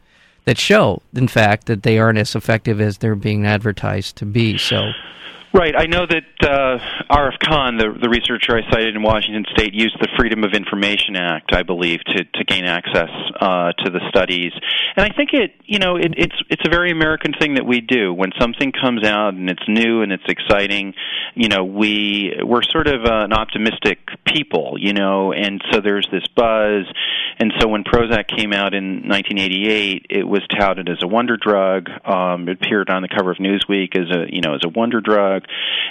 that 0.46 0.58
show, 0.58 1.02
in 1.14 1.28
fact, 1.28 1.66
that 1.66 1.82
they 1.82 1.98
aren't 1.98 2.18
as 2.18 2.34
effective 2.34 2.80
as 2.80 2.98
they're 2.98 3.16
being 3.16 3.46
advertised 3.46 4.16
to 4.16 4.24
be. 4.24 4.56
So 4.56 4.92
Right. 5.56 5.74
I 5.74 5.86
know 5.86 6.04
that 6.04 6.26
uh, 6.42 6.78
Arif 7.08 7.38
Khan, 7.38 7.78
the, 7.78 7.88
the 7.98 8.10
researcher 8.10 8.58
I 8.58 8.70
cited 8.70 8.94
in 8.94 9.02
Washington 9.02 9.46
State, 9.56 9.72
used 9.72 9.96
the 9.98 10.08
Freedom 10.18 10.44
of 10.44 10.52
Information 10.52 11.16
Act, 11.16 11.54
I 11.54 11.62
believe, 11.62 12.00
to, 12.08 12.24
to 12.24 12.44
gain 12.44 12.66
access 12.66 13.08
uh, 13.40 13.72
to 13.72 13.88
the 13.88 14.00
studies. 14.10 14.52
And 14.96 15.10
I 15.10 15.16
think 15.16 15.30
it, 15.32 15.54
you 15.64 15.78
know, 15.78 15.96
it, 15.96 16.12
it's 16.18 16.36
it's 16.50 16.60
a 16.66 16.68
very 16.68 16.90
American 16.90 17.32
thing 17.40 17.54
that 17.54 17.64
we 17.64 17.80
do. 17.80 18.12
When 18.12 18.32
something 18.38 18.70
comes 18.70 19.02
out 19.02 19.32
and 19.32 19.48
it's 19.48 19.66
new 19.66 20.02
and 20.02 20.12
it's 20.12 20.28
exciting, 20.28 20.92
you 21.34 21.48
know, 21.48 21.64
we 21.64 22.34
we're 22.44 22.62
sort 22.62 22.86
of 22.86 23.06
uh, 23.06 23.24
an 23.24 23.32
optimistic 23.32 23.98
people, 24.26 24.76
you 24.78 24.92
know, 24.92 25.32
and 25.32 25.62
so 25.72 25.80
there's 25.80 26.06
this 26.12 26.26
buzz. 26.36 26.84
And 27.38 27.52
so 27.60 27.68
when 27.68 27.84
Prozac 27.84 28.28
came 28.28 28.52
out 28.52 28.74
in 28.74 29.08
1988, 29.08 30.06
it 30.08 30.26
was 30.26 30.42
touted 30.58 30.88
as 30.88 30.98
a 31.02 31.06
wonder 31.06 31.36
drug. 31.36 31.88
Um, 32.04 32.48
it 32.48 32.62
appeared 32.62 32.88
on 32.88 33.02
the 33.02 33.08
cover 33.08 33.30
of 33.30 33.36
Newsweek 33.38 33.96
as 33.96 34.10
a, 34.14 34.32
you 34.32 34.40
know, 34.40 34.54
as 34.54 34.62
a 34.64 34.68
wonder 34.68 35.00
drug 35.00 35.45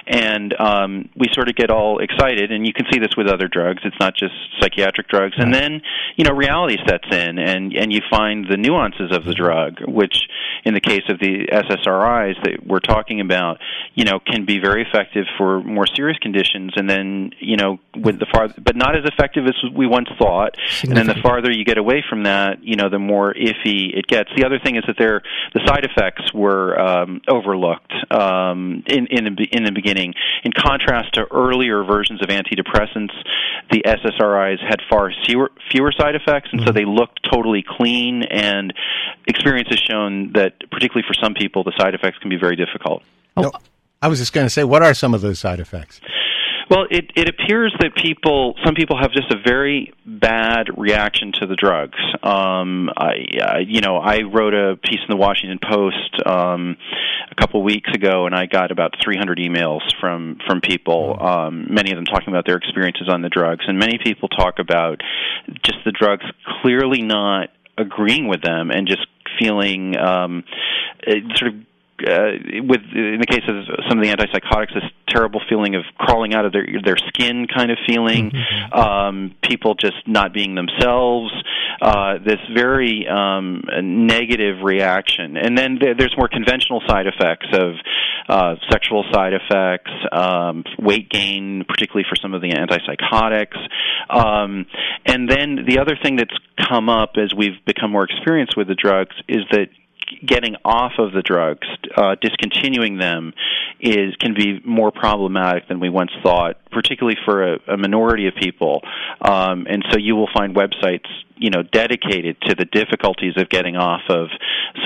and 0.07 0.53
um, 0.59 1.09
we 1.15 1.27
sort 1.33 1.50
of 1.50 1.55
get 1.55 1.69
all 1.69 2.00
excited. 2.00 2.51
And 2.51 2.65
you 2.65 2.74
can 2.74 2.85
see 2.91 3.00
this 3.00 3.15
with 3.17 3.27
other 3.27 3.47
drugs; 3.47 3.81
it's 3.83 4.00
not 4.00 4.15
just 4.15 4.33
psychiatric 4.59 5.07
drugs. 5.07 5.35
And 5.38 5.53
then 5.53 5.81
you 6.15 6.24
know 6.24 6.33
reality 6.33 6.77
sets 6.88 7.07
in, 7.12 7.39
and 7.39 7.74
and 7.74 7.91
you 7.91 8.01
find 8.09 8.45
the 8.50 8.57
nuances 8.57 9.15
of 9.15 9.25
the 9.25 9.33
drug, 9.33 9.79
which 9.88 10.27
in 10.63 10.74
the 10.74 10.81
case 10.81 11.03
of 11.09 11.19
the 11.19 11.47
SSRIs 11.51 12.41
that 12.43 12.65
we're 12.65 12.79
talking 12.79 13.21
about, 13.21 13.59
you 13.93 14.03
know, 14.03 14.19
can 14.19 14.45
be 14.45 14.59
very 14.59 14.81
effective 14.81 15.25
for 15.38 15.62
more 15.63 15.85
serious 15.88 16.17
conditions, 16.19 16.74
and 16.75 16.89
then 16.89 17.31
you 17.39 17.57
know 17.57 17.79
with 17.95 18.19
the 18.19 18.25
far, 18.31 18.50
but 18.62 18.75
not 18.75 18.95
as 18.95 19.05
effective 19.05 19.45
as 19.45 19.55
we 19.75 19.88
once 19.88 20.09
thought. 20.17 20.55
And 20.83 20.95
then 20.95 21.07
the 21.07 21.21
farther 21.21 21.51
you 21.51 21.65
get 21.65 21.77
away 21.77 22.03
from 22.07 22.24
that, 22.24 22.63
you 22.63 22.75
know, 22.75 22.89
the 22.89 23.00
more 23.00 23.33
iffy 23.33 23.97
it 23.97 24.07
gets. 24.07 24.29
The 24.35 24.45
other 24.45 24.59
thing 24.59 24.75
is 24.75 24.83
that 24.88 24.95
there 24.97 25.21
the 25.53 25.62
side 25.65 25.85
effects 25.85 26.33
were 26.33 26.79
um, 26.79 27.21
overlooked 27.27 27.93
um, 28.12 28.83
in 28.88 29.07
in 29.07 29.35
the 29.35 29.44
in 29.51 29.63
the 29.63 29.71
beginning. 29.71 30.13
In 30.43 30.51
contrast 30.51 31.13
to 31.13 31.25
earlier 31.31 31.83
versions 31.83 32.21
of 32.21 32.29
antidepressants, 32.29 33.13
the 33.71 33.83
SSRIs 33.85 34.59
had 34.59 34.81
far 34.89 35.11
fewer, 35.25 35.51
fewer 35.71 35.91
side 35.91 36.15
effects, 36.15 36.49
and 36.51 36.61
mm-hmm. 36.61 36.67
so 36.67 36.73
they 36.73 36.85
looked 36.85 37.21
totally 37.29 37.63
clean. 37.67 38.23
And 38.23 38.73
experience 39.27 39.69
has 39.69 39.79
shown 39.79 40.33
that, 40.33 40.59
particularly 40.71 41.05
for 41.07 41.13
some 41.13 41.33
people, 41.33 41.63
the 41.63 41.73
side 41.77 41.93
effects 41.95 42.17
can 42.19 42.29
be 42.29 42.37
very 42.37 42.55
difficult. 42.55 43.03
Oh. 43.37 43.41
No, 43.43 43.51
I 44.01 44.07
was 44.07 44.19
just 44.19 44.33
going 44.33 44.45
to 44.45 44.51
say, 44.51 44.63
what 44.63 44.83
are 44.83 44.93
some 44.93 45.13
of 45.13 45.21
those 45.21 45.39
side 45.39 45.59
effects? 45.59 45.99
Well, 46.69 46.88
it, 46.89 47.12
it 47.15 47.29
appears 47.29 47.75
that 47.79 47.95
people, 47.95 48.55
some 48.65 48.74
people 48.74 48.98
have 49.00 49.12
just 49.12 49.31
a 49.31 49.38
very 49.45 49.93
bad 50.03 50.69
reaction 50.75 51.31
to 51.39 51.45
the 51.45 51.55
drugs. 51.55 51.98
Um, 52.24 52.89
I, 52.98 53.25
I, 53.39 53.57
you 53.60 53.81
know, 53.81 53.98
I 53.98 54.22
wrote 54.22 54.55
a 54.55 54.75
piece 54.75 55.00
in 55.00 55.10
the 55.10 55.15
Washington 55.15 55.60
Post 55.62 56.25
um, 56.25 56.75
a 57.29 57.36
couple 57.36 57.62
weeks 57.62 57.89
ago, 57.93 58.25
and 58.25 58.34
I 58.34 58.48
got 58.48 58.72
about 58.72 58.95
300 59.03 59.38
emails 59.38 59.81
from 60.00 60.39
from 60.48 60.60
people. 60.62 61.17
Um, 61.22 61.67
many 61.69 61.91
of 61.91 61.98
them 61.98 62.05
talking 62.05 62.29
about 62.29 62.45
their 62.48 62.57
experiences 62.57 63.10
on 63.10 63.22
the 63.22 63.29
drugs, 63.29 63.65
and 63.67 63.77
many 63.77 64.00
people 64.03 64.27
talk 64.27 64.57
about 64.57 65.01
just 65.63 65.79
the 65.86 65.91
drugs 65.91 66.25
clearly 66.62 67.01
not 67.01 67.50
agreeing 67.77 68.27
with 68.27 68.41
them 68.41 68.72
and 68.72 68.88
just 68.88 69.05
feeling 69.39 69.98
um, 69.98 70.43
sort 71.36 71.53
of 71.53 71.60
uh, 72.01 72.61
with 72.67 72.81
in 72.93 73.19
the 73.19 73.27
case 73.27 73.43
of 73.47 73.55
some 73.89 73.99
of 73.99 74.03
the 74.03 74.11
antipsychotics, 74.11 74.73
this 74.73 74.83
terrible 75.07 75.41
feeling 75.47 75.75
of 75.75 75.83
crawling 75.97 76.33
out 76.33 76.45
of 76.45 76.51
their 76.51 76.65
their 76.83 76.97
skin 76.97 77.47
kind 77.47 77.71
of 77.71 77.77
feeling, 77.87 78.31
mm-hmm. 78.31 78.73
um, 78.73 79.35
people 79.41 79.75
just 79.75 80.07
not 80.07 80.33
being 80.33 80.55
themselves, 80.55 81.31
uh, 81.81 82.17
this 82.25 82.39
very 82.53 83.07
um, 83.07 83.63
negative 83.81 84.61
reaction, 84.63 85.37
and 85.37 85.57
then 85.57 85.79
there's 85.79 86.15
more 86.17 86.27
conventional 86.27 86.81
side 86.87 87.07
effects 87.07 87.47
of 87.53 87.75
uh, 88.27 88.55
sexual 88.71 89.05
side 89.13 89.33
effects, 89.33 89.91
um, 90.11 90.63
weight 90.79 91.09
gain, 91.09 91.63
particularly 91.67 92.05
for 92.09 92.15
some 92.15 92.33
of 92.33 92.41
the 92.41 92.49
antipsychotics. 92.49 93.57
Um, 94.09 94.65
and 95.05 95.29
then 95.29 95.65
the 95.67 95.79
other 95.79 95.97
thing 96.01 96.15
that's 96.15 96.35
come 96.67 96.89
up 96.89 97.11
as 97.17 97.33
we've 97.35 97.63
become 97.65 97.91
more 97.91 98.03
experienced 98.03 98.57
with 98.57 98.67
the 98.67 98.75
drugs 98.75 99.15
is 99.27 99.43
that 99.51 99.67
getting 100.25 100.55
off 100.63 100.93
of 100.97 101.12
the 101.13 101.21
drugs, 101.21 101.67
uh, 101.95 102.15
discontinuing 102.21 102.97
them, 102.97 103.33
is 103.79 104.15
can 104.15 104.33
be 104.33 104.59
more 104.65 104.91
problematic 104.91 105.67
than 105.67 105.79
we 105.79 105.89
once 105.89 106.12
thought, 106.24 106.57
particularly 106.71 107.17
for 107.25 107.53
a, 107.53 107.59
a 107.67 107.77
minority 107.77 108.27
of 108.27 108.33
people. 108.35 108.81
Um, 109.21 109.67
and 109.69 109.83
so 109.91 109.97
you 109.97 110.15
will 110.15 110.29
find 110.33 110.55
websites, 110.55 111.07
you 111.35 111.50
know, 111.50 111.62
dedicated 111.62 112.39
to 112.41 112.55
the 112.55 112.65
difficulties 112.65 113.33
of 113.38 113.50
getting 113.50 113.75
off 113.75 114.01
of 114.09 114.27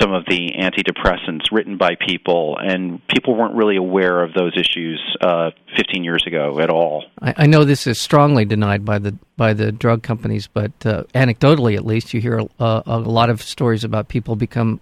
some 0.00 0.12
of 0.12 0.24
the 0.26 0.52
antidepressants 0.58 1.52
written 1.52 1.76
by 1.76 1.94
people, 1.94 2.58
and 2.60 3.06
people 3.08 3.36
weren't 3.36 3.54
really 3.54 3.76
aware 3.76 4.22
of 4.22 4.32
those 4.34 4.52
issues 4.56 5.00
uh, 5.20 5.50
15 5.76 6.04
years 6.04 6.24
ago 6.26 6.60
at 6.60 6.70
all. 6.70 7.04
I, 7.20 7.34
I, 7.38 7.46
know 7.46 7.64
this 7.64 7.86
is 7.86 8.00
strongly 8.00 8.44
denied 8.44 8.84
by 8.84 8.98
the 8.98 9.16
by 9.36 9.54
the 9.54 9.72
drug 9.72 10.02
companies, 10.02 10.48
but 10.48 10.72
uh, 10.84 11.04
anecdotally, 11.14 11.76
at 11.76 11.86
least, 11.86 12.12
you 12.12 12.20
hear 12.20 12.40
a, 12.58 12.82
a 12.86 12.98
lot 12.98 13.30
of 13.30 13.42
stories 13.42 13.84
about 13.84 14.08
people 14.08 14.36
become 14.36 14.80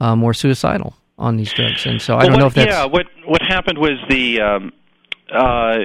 uh, 0.00 0.16
more 0.16 0.34
suicidal 0.34 0.94
on 1.18 1.36
these 1.36 1.52
drugs. 1.52 1.86
And 1.86 2.00
so 2.00 2.14
I 2.14 2.18
well, 2.18 2.26
don't 2.26 2.32
what, 2.32 2.40
know 2.40 2.46
if 2.46 2.54
that's 2.54 2.70
yeah. 2.70 2.84
What 2.86 3.06
what 3.26 3.42
happened 3.42 3.78
was 3.78 3.98
the 4.08 4.40
um, 4.40 4.72
uh, 5.32 5.76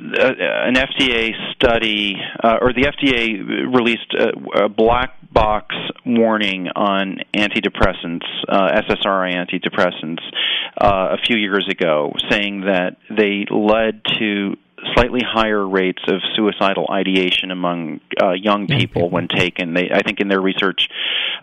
an 0.00 0.74
FDA 0.74 1.32
study, 1.54 2.16
uh, 2.42 2.58
or 2.60 2.72
the 2.72 2.82
FDA 2.82 3.74
released 3.74 4.14
a, 4.14 4.64
a, 4.64 4.68
black 4.68 5.16
box 5.32 5.74
warning 6.06 6.68
on 6.76 7.18
antidepressants, 7.34 8.24
uh, 8.48 8.80
SSRI 8.82 9.34
antidepressants, 9.34 10.22
uh, 10.80 11.16
a 11.16 11.18
few 11.26 11.36
years 11.36 11.66
ago, 11.68 12.12
saying 12.30 12.62
that 12.62 12.96
they 13.10 13.44
led 13.50 14.02
to 14.18 14.56
slightly 14.94 15.20
higher 15.26 15.66
rates 15.66 16.02
of 16.06 16.20
suicidal 16.36 16.86
ideation 16.92 17.50
among 17.50 18.00
uh, 18.22 18.32
young 18.32 18.68
people, 18.68 18.78
people, 18.78 19.10
when 19.10 19.26
taken. 19.26 19.74
They, 19.74 19.90
I 19.92 20.02
think, 20.02 20.20
in 20.20 20.28
their 20.28 20.40
research, 20.40 20.88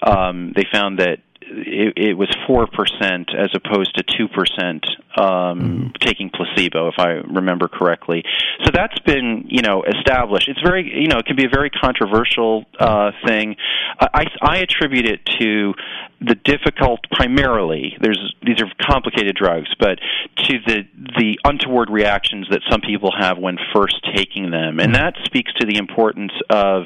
um, 0.02 0.54
they 0.56 0.66
found 0.72 1.00
that 1.00 1.20
it, 1.48 1.94
it 1.96 2.14
was 2.18 2.34
four 2.48 2.68
percent 2.68 3.30
as 3.38 3.50
opposed 3.54 3.96
to 3.96 4.04
two 4.04 4.28
percent 4.28 4.86
um, 5.18 5.26
mm-hmm. 5.26 5.88
taking 6.00 6.30
placebo, 6.30 6.88
if 6.88 6.96
I 6.98 7.10
remember 7.12 7.68
correctly. 7.68 8.24
So 8.64 8.72
that's 8.74 8.98
been 9.00 9.46
you 9.48 9.62
know 9.62 9.84
established. 9.84 10.48
It's 10.48 10.62
very 10.62 11.02
you 11.02 11.08
know 11.08 11.20
it 11.20 11.26
can 11.26 11.36
be 11.36 11.46
a 11.46 11.50
very 11.50 11.70
controversial 11.70 12.66
uh, 12.80 13.12
thing. 13.26 13.56
I, 14.00 14.26
I 14.42 14.58
attribute 14.58 15.06
it 15.06 15.26
to 15.40 15.74
the 16.22 16.36
difficult 16.36 17.02
primarily. 17.12 17.98
There's 18.02 18.36
these 18.42 18.62
are 18.62 18.72
complicated 18.82 19.36
drugs, 19.36 19.70
but 19.80 20.00
to 20.38 20.60
the 20.66 20.88
the 21.18 21.40
untoward 21.44 21.90
reactions 21.90 22.48
that 22.50 22.62
some 22.70 22.82
people 22.82 23.12
have 23.18 23.38
when 23.38 23.58
first 23.74 24.00
taking 24.16 24.52
them, 24.52 24.80
and 24.80 24.94
mm-hmm. 24.94 25.04
that 25.04 25.16
speaks 25.26 25.54
to 25.60 25.66
the 25.66 25.78
importance 25.78 26.34
of 26.50 26.84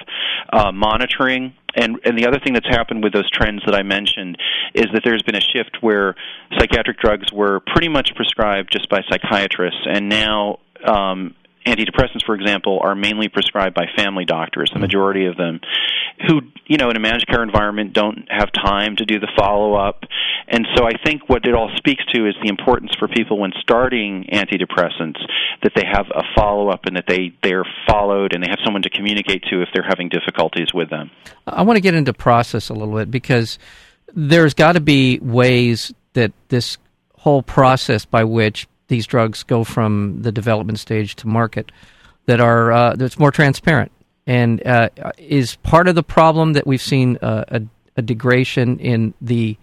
uh, 0.51 0.71
monitoring 0.71 1.53
and 1.75 1.99
and 2.03 2.17
the 2.17 2.27
other 2.27 2.39
thing 2.39 2.53
that's 2.53 2.67
happened 2.67 3.03
with 3.03 3.13
those 3.13 3.29
trends 3.29 3.61
that 3.65 3.75
I 3.75 3.83
mentioned 3.83 4.37
is 4.73 4.87
that 4.93 5.01
there's 5.03 5.23
been 5.23 5.35
a 5.35 5.41
shift 5.41 5.77
where 5.81 6.15
psychiatric 6.57 6.99
drugs 6.99 7.31
were 7.31 7.59
pretty 7.59 7.89
much 7.89 8.13
prescribed 8.15 8.71
just 8.71 8.89
by 8.89 9.01
psychiatrists, 9.09 9.81
and 9.85 10.09
now 10.09 10.59
um, 10.85 11.35
antidepressants, 11.65 12.25
for 12.25 12.35
example, 12.35 12.79
are 12.83 12.95
mainly 12.95 13.27
prescribed 13.27 13.75
by 13.75 13.85
family 13.95 14.25
doctors, 14.25 14.71
the 14.73 14.79
majority 14.79 15.25
of 15.25 15.37
them, 15.37 15.59
who, 16.27 16.41
you 16.65 16.77
know, 16.77 16.89
in 16.89 16.97
a 16.97 16.99
managed 16.99 17.27
care 17.27 17.43
environment 17.43 17.93
don't 17.93 18.27
have 18.29 18.51
time 18.51 18.95
to 18.95 19.05
do 19.05 19.19
the 19.19 19.27
follow 19.37 19.75
up. 19.75 20.03
And 20.47 20.67
so 20.75 20.85
I 20.85 20.93
think 21.03 21.29
what 21.29 21.45
it 21.45 21.53
all 21.53 21.69
speaks 21.77 22.03
to 22.13 22.27
is 22.27 22.35
the 22.41 22.49
importance 22.49 22.91
for 22.97 23.07
people 23.07 23.39
when 23.39 23.51
starting 23.61 24.25
antidepressants 24.31 25.19
that 25.63 25.73
they 25.75 25.83
have 25.85 26.07
a 26.13 26.23
follow 26.35 26.69
up 26.69 26.85
and 26.85 26.95
that 26.95 27.05
they, 27.07 27.33
they're 27.43 27.65
followed 27.87 28.33
and 28.33 28.43
they 28.43 28.49
have 28.49 28.59
someone 28.63 28.81
to 28.83 28.89
communicate 28.89 29.43
to 29.51 29.61
if 29.61 29.69
they're 29.73 29.87
having 29.87 30.09
difficulties 30.09 30.73
with 30.73 30.89
them. 30.89 31.11
I 31.45 31.61
want 31.61 31.77
to 31.77 31.81
get 31.81 31.93
into 31.93 32.13
process 32.13 32.69
a 32.69 32.73
little 32.73 32.95
bit 32.95 33.11
because 33.11 33.59
there's 34.13 34.53
got 34.53 34.73
to 34.73 34.81
be 34.81 35.19
ways 35.19 35.93
that 36.13 36.31
this 36.47 36.77
whole 37.15 37.43
process 37.43 38.05
by 38.05 38.23
which 38.23 38.67
these 38.89 39.07
drugs 39.07 39.43
go 39.43 39.63
from 39.63 40.21
the 40.21 40.31
development 40.31 40.79
stage 40.79 41.15
to 41.15 41.27
market 41.27 41.71
that 42.25 42.39
are 42.41 42.71
uh, 42.71 42.95
that's 42.95 43.17
more 43.17 43.31
transparent 43.31 43.91
and 44.27 44.65
uh, 44.67 44.89
is 45.17 45.55
part 45.57 45.87
of 45.87 45.95
the 45.95 46.03
problem 46.03 46.53
that 46.53 46.67
we've 46.67 46.81
seen 46.81 47.17
uh, 47.17 47.45
a, 47.47 47.61
a, 47.97 48.01
degradation 48.03 48.77
in 48.77 49.13
the 49.19 49.57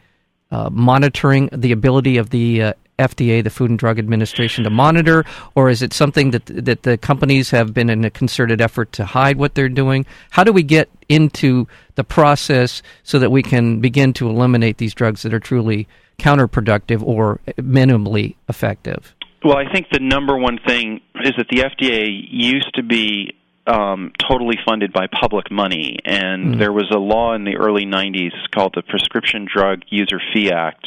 uh, 0.51 0.69
monitoring 0.71 1.49
the 1.53 1.71
ability 1.71 2.17
of 2.17 2.31
the 2.31 2.63
uh, 2.63 2.73
FDA, 2.99 3.45
the 3.45 3.51
Food 3.51 3.71
and 3.71 3.79
Drug 3.79 3.99
Administration, 3.99 4.65
to 4.65 4.71
monitor, 4.71 5.25
or 5.55 5.69
is 5.69 5.83
it 5.83 5.93
something 5.93 6.31
that 6.31 6.47
that 6.47 6.83
the 6.83 6.97
companies 6.97 7.51
have 7.51 7.75
been 7.75 7.91
in 7.91 8.05
a 8.05 8.11
concerted 8.11 8.61
effort 8.61 8.93
to 8.93 9.05
hide 9.05 9.37
what 9.37 9.55
they're 9.55 9.69
doing? 9.69 10.07
How 10.31 10.45
do 10.45 10.53
we 10.53 10.63
get 10.63 10.89
into 11.09 11.69
the 11.95 12.05
process 12.05 12.83
so 13.03 13.19
that 13.19 13.31
we 13.31 13.43
can 13.43 13.81
begin 13.81 14.13
to 14.15 14.29
eliminate 14.29 14.79
these 14.79 14.95
drugs 14.95 15.23
that 15.23 15.35
are 15.35 15.41
truly 15.41 15.87
counterproductive 16.19 17.03
or 17.03 17.41
minimally 17.59 18.37
effective? 18.49 19.15
Well, 19.45 19.57
I 19.57 19.71
think 19.71 19.89
the 19.93 20.01
number 20.01 20.37
one 20.37 20.59
thing 20.67 21.01
is 21.23 21.33
that 21.37 21.47
the 21.51 21.59
FDA 21.59 22.09
used 22.31 22.75
to 22.75 22.83
be 22.83 23.35
um, 23.67 24.13
totally 24.29 24.57
funded 24.67 24.93
by 24.93 25.07
public 25.09 25.51
money, 25.51 25.99
and 26.05 26.55
mm. 26.55 26.59
there 26.59 26.73
was 26.73 26.91
a 26.93 26.99
law 26.99 27.35
in 27.35 27.45
the 27.45 27.57
early 27.57 27.85
90s 27.85 28.33
called 28.55 28.73
the 28.75 28.83
Prescription 28.83 29.47
Drug 29.53 29.83
User 29.89 30.21
Fee 30.33 30.53
Act 30.53 30.87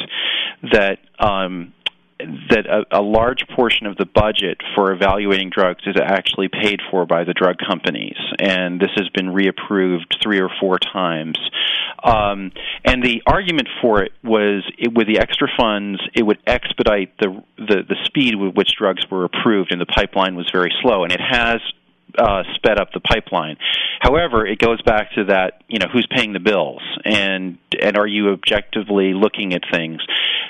that 0.72 0.98
um, 1.18 1.72
that 2.50 2.66
a, 2.66 3.00
a 3.00 3.02
large 3.02 3.46
portion 3.54 3.86
of 3.86 3.96
the 3.96 4.06
budget 4.06 4.58
for 4.74 4.92
evaluating 4.92 5.50
drugs 5.50 5.82
is 5.86 5.96
actually 6.00 6.48
paid 6.48 6.80
for 6.90 7.06
by 7.06 7.24
the 7.24 7.32
drug 7.32 7.56
companies, 7.58 8.16
and 8.38 8.80
this 8.80 8.90
has 8.96 9.08
been 9.10 9.26
reapproved 9.26 10.06
three 10.22 10.40
or 10.40 10.50
four 10.60 10.78
times. 10.78 11.38
Um, 12.02 12.52
and 12.84 13.02
the 13.02 13.22
argument 13.26 13.68
for 13.82 14.02
it 14.02 14.12
was, 14.24 14.64
it, 14.78 14.94
with 14.94 15.06
the 15.06 15.18
extra 15.18 15.48
funds, 15.58 16.00
it 16.14 16.22
would 16.22 16.38
expedite 16.46 17.16
the, 17.18 17.42
the 17.58 17.82
the 17.88 17.96
speed 18.04 18.36
with 18.36 18.54
which 18.54 18.70
drugs 18.78 19.02
were 19.10 19.24
approved, 19.24 19.72
and 19.72 19.80
the 19.80 19.86
pipeline 19.86 20.34
was 20.34 20.48
very 20.52 20.72
slow. 20.82 21.04
And 21.04 21.12
it 21.12 21.20
has 21.20 21.60
uh, 22.18 22.42
sped 22.54 22.78
up 22.78 22.92
the 22.92 23.00
pipeline. 23.00 23.56
However, 24.00 24.46
it 24.46 24.58
goes 24.58 24.80
back 24.82 25.12
to 25.14 25.24
that, 25.24 25.62
you 25.68 25.78
know, 25.78 25.86
who's 25.92 26.06
paying 26.14 26.32
the 26.32 26.40
bills 26.40 26.82
and 27.04 27.58
and 27.80 27.96
are 27.96 28.06
you 28.06 28.30
objectively 28.30 29.14
looking 29.14 29.54
at 29.54 29.62
things? 29.72 30.00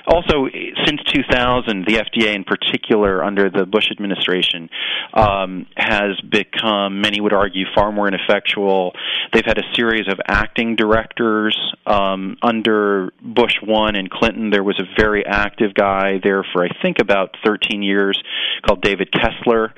Also, 0.06 0.46
since 0.86 1.02
2000, 1.12 1.84
the 1.86 1.96
FDA 1.96 2.34
in 2.34 2.44
particular 2.44 3.22
under 3.22 3.50
the 3.50 3.66
Bush 3.66 3.90
administration 3.90 4.70
um, 5.12 5.66
has 5.76 6.18
become, 6.20 7.00
many 7.00 7.20
would 7.20 7.34
argue, 7.34 7.66
far 7.74 7.92
more 7.92 8.08
ineffectual. 8.08 8.92
They've 9.32 9.44
had 9.44 9.58
a 9.58 9.74
series 9.74 10.08
of 10.08 10.18
acting 10.26 10.76
directors 10.76 11.56
um, 11.86 12.38
under 12.42 13.12
Bush 13.22 13.56
1 13.62 13.94
and 13.96 14.10
Clinton. 14.10 14.50
There 14.50 14.64
was 14.64 14.80
a 14.80 15.00
very 15.00 15.24
active 15.26 15.74
guy 15.74 16.18
there 16.22 16.44
for 16.52 16.64
I 16.64 16.68
think 16.82 16.98
about 16.98 17.36
13 17.44 17.82
years 17.82 18.20
called 18.66 18.80
David 18.80 19.12
Kessler 19.12 19.74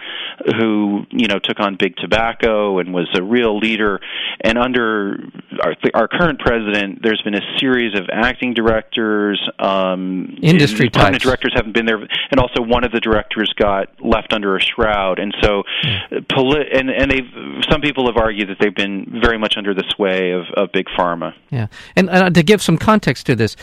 who, 0.59 1.05
you 1.11 1.27
know, 1.27 1.39
took 1.39 1.61
on 1.61 1.72
on 1.73 1.79
big 1.79 1.97
tobacco 1.97 2.79
and 2.79 2.93
was 2.93 3.09
a 3.15 3.23
real 3.23 3.59
leader. 3.59 4.01
And 4.41 4.59
under 4.59 5.17
our, 5.61 5.75
our 5.95 6.09
current 6.09 6.39
president, 6.41 7.01
there's 7.03 7.23
been 7.23 7.35
a 7.35 7.59
series 7.59 7.95
of 7.99 8.09
acting 8.13 8.55
directors, 8.55 9.41
um, 9.59 10.37
industry 10.43 10.91
types. 10.91 11.19
directors 11.19 11.53
haven't 11.55 11.73
been 11.73 11.87
there, 11.87 11.99
and 12.31 12.41
also 12.41 12.63
one 12.63 12.85
of 12.85 12.93
the 12.93 13.01
directors 13.01 13.53
got 13.57 13.89
left 14.05 14.33
under 14.33 14.57
a 14.57 14.61
shroud. 14.61 15.19
And 15.19 15.35
so, 15.43 15.63
mm. 15.85 16.29
poli- 16.29 16.71
and 16.73 16.91
and 16.91 17.11
they've 17.11 17.65
some 17.71 17.81
people 17.81 18.07
have 18.07 18.17
argued 18.17 18.49
that 18.49 18.59
they've 18.61 18.75
been 18.75 19.21
very 19.23 19.39
much 19.39 19.57
under 19.57 19.75
the 19.75 19.85
sway 19.95 20.33
of, 20.33 20.45
of 20.57 20.73
big 20.73 20.87
pharma. 20.99 21.35
Yeah, 21.51 21.67
and 21.97 22.11
uh, 22.11 22.31
to 22.31 22.43
give 22.43 22.63
some 22.63 22.77
context 22.77 23.27
to 23.27 23.37
this, 23.37 23.57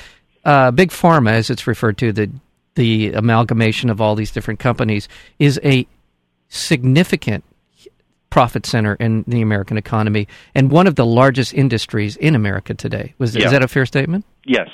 uh, 0.46 0.72
big 0.72 0.90
pharma, 0.90 1.32
as 1.32 1.50
it's 1.50 1.68
referred 1.68 1.98
to, 2.00 2.12
the 2.12 2.30
the 2.76 3.12
amalgamation 3.14 3.90
of 3.90 4.00
all 4.00 4.16
these 4.16 4.32
different 4.32 4.60
companies, 4.60 5.10
is 5.38 5.60
a 5.64 5.86
significant 6.48 7.44
profit 8.30 8.66
center 8.66 8.96
in 8.96 9.24
the 9.28 9.42
American 9.42 9.78
economy 9.78 10.28
and 10.54 10.72
one 10.72 10.88
of 10.88 10.96
the 10.96 11.06
largest 11.06 11.54
industries 11.54 12.16
in 12.18 12.36
America 12.36 12.74
today. 12.74 13.14
Was 13.18 13.36
yeah. 13.36 13.46
is 13.46 13.52
that 13.52 13.64
a 13.64 13.68
fair 13.68 13.86
statement? 13.86 14.26
Yes. 14.46 14.70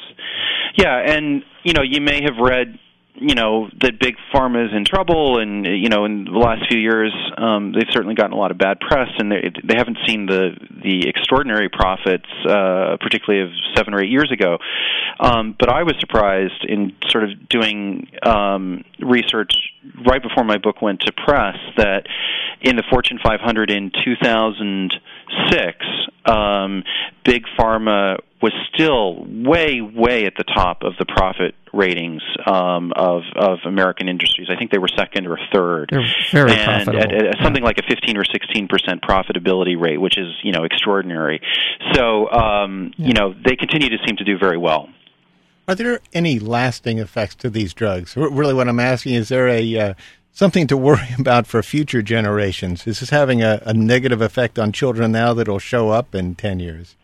Yeah, 0.78 0.98
and 1.06 1.44
you 1.64 1.74
know, 1.74 1.82
you 1.82 2.02
may 2.02 2.22
have 2.24 2.38
read 2.38 2.78
you 3.16 3.36
know 3.36 3.70
that 3.82 4.00
big 4.00 4.16
pharma 4.34 4.66
is 4.66 4.74
in 4.76 4.86
trouble, 4.86 5.40
and 5.40 5.66
you 5.66 5.90
know 5.90 6.06
in 6.06 6.26
the 6.26 6.32
last 6.32 6.68
few 6.70 6.80
years 6.80 7.14
um, 7.38 7.72
they've 7.72 7.90
certainly 7.92 8.16
gotten 8.16 8.34
a 8.34 8.38
lot 8.38 8.52
of 8.52 8.58
bad 8.58 8.80
press, 8.80 9.10
and 9.18 9.32
they 9.32 9.52
they 9.64 9.76
haven't 9.78 9.98
seen 10.06 10.26
the 10.26 10.52
the 10.84 11.08
extraordinary 11.08 11.70
profits, 11.70 12.28
uh, 12.48 12.98
particularly 13.00 13.46
of 13.46 13.52
seven 13.76 13.94
or 13.94 14.04
eight 14.04 14.10
years 14.10 14.32
ago. 14.32 14.58
Um, 15.20 15.56
but 15.58 15.70
I 15.70 15.84
was 15.84 15.96
surprised 16.00 16.66
in 16.68 16.94
sort 17.10 17.24
of 17.24 17.48
doing 17.48 18.10
um, 18.24 18.84
research 19.00 19.54
right 20.06 20.22
before 20.22 20.44
my 20.44 20.58
book 20.58 20.82
went 20.82 21.02
to 21.02 21.14
press 21.14 21.58
that 21.78 22.08
in 22.62 22.76
the 22.76 22.84
Fortune 22.90 23.20
500 23.24 23.70
in 23.72 23.92
2006, 24.04 25.86
um, 26.26 26.84
big 27.24 27.46
pharma 27.58 28.18
was 28.46 28.54
still 28.72 29.26
way, 29.28 29.82
way 29.82 30.26
at 30.26 30.34
the 30.38 30.44
top 30.44 30.84
of 30.84 30.94
the 31.00 31.06
profit 31.06 31.56
ratings 31.74 32.22
um, 32.46 32.94
of 32.96 33.24
of 33.36 33.58
American 33.66 34.08
industries. 34.08 34.50
I 34.52 34.56
think 34.56 34.70
they 34.70 34.78
were 34.78 34.88
second 34.88 35.26
or 35.26 35.40
third. 35.52 35.90
Very 36.32 36.52
and. 36.52 36.88
At, 36.88 37.12
at 37.12 37.36
something 37.42 37.64
yeah. 37.64 37.68
like 37.68 37.80
a 37.80 37.84
15 37.90 38.18
or 38.18 38.24
16 38.24 38.68
percent 38.68 39.02
profitability 39.02 39.80
rate, 39.80 39.98
which 39.98 40.20
is 40.20 40.28
you 40.44 40.52
know 40.52 40.64
extraordinary. 40.64 41.42
So 41.94 42.30
um, 42.30 42.94
yeah. 42.98 43.08
you 43.08 43.14
know 43.14 43.34
they 43.34 43.56
continue 43.56 43.90
to 43.90 43.98
seem 44.06 44.18
to 44.18 44.24
do 44.24 44.38
very 44.38 44.58
well. 44.58 44.90
Are 45.68 45.74
there 45.74 46.00
any 46.14 46.38
lasting 46.38 47.00
effects 47.00 47.34
to 47.36 47.50
these 47.50 47.74
drugs? 47.74 48.16
Really, 48.16 48.54
what 48.54 48.70
I'm 48.70 48.80
asking 48.80 49.16
is 49.16 49.30
there 49.30 49.48
a 49.48 49.80
uh, 49.80 49.94
something 50.32 50.68
to 50.68 50.78
worry 50.78 51.10
about 51.20 51.48
for 51.48 51.64
future 51.64 52.04
generations? 52.04 52.86
Is 52.86 53.00
this 53.00 53.10
having 53.10 53.42
a, 53.42 53.60
a 53.66 53.74
negative 53.74 54.22
effect 54.22 54.60
on 54.60 54.72
children 54.72 55.14
now 55.14 55.34
that 55.34 55.48
will 55.48 55.58
show 55.58 55.90
up 55.90 56.14
in 56.14 56.36
10 56.36 56.60
years? 56.60 56.96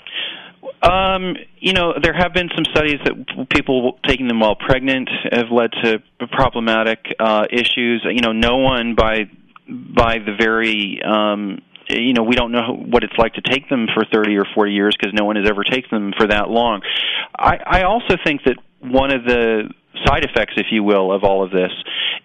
Um, 0.81 1.35
you 1.59 1.73
know, 1.73 1.93
there 2.01 2.13
have 2.13 2.33
been 2.33 2.49
some 2.55 2.65
studies 2.65 2.99
that 3.05 3.47
people 3.49 3.99
taking 4.07 4.27
them 4.27 4.39
while 4.39 4.55
pregnant 4.55 5.09
have 5.31 5.51
led 5.51 5.71
to 5.83 6.01
problematic 6.31 6.99
uh, 7.19 7.45
issues. 7.51 8.05
You 8.09 8.21
know, 8.21 8.31
no 8.31 8.57
one 8.57 8.95
by 8.95 9.29
by 9.67 10.17
the 10.17 10.35
very 10.39 11.01
um, 11.03 11.61
you 11.87 12.13
know 12.13 12.23
we 12.23 12.35
don't 12.35 12.51
know 12.51 12.73
what 12.73 13.03
it's 13.03 13.17
like 13.17 13.33
to 13.35 13.41
take 13.41 13.69
them 13.69 13.87
for 13.93 14.05
30 14.11 14.37
or 14.37 14.45
40 14.55 14.71
years 14.71 14.95
because 14.99 15.13
no 15.13 15.25
one 15.25 15.35
has 15.35 15.47
ever 15.47 15.63
taken 15.63 15.89
them 15.91 16.13
for 16.17 16.27
that 16.27 16.49
long. 16.49 16.81
I, 17.37 17.57
I 17.65 17.83
also 17.83 18.15
think 18.23 18.41
that 18.45 18.57
one 18.79 19.13
of 19.13 19.23
the 19.23 19.69
side 20.05 20.23
effects, 20.23 20.53
if 20.57 20.67
you 20.71 20.83
will, 20.83 21.11
of 21.11 21.23
all 21.23 21.43
of 21.43 21.51
this 21.51 21.71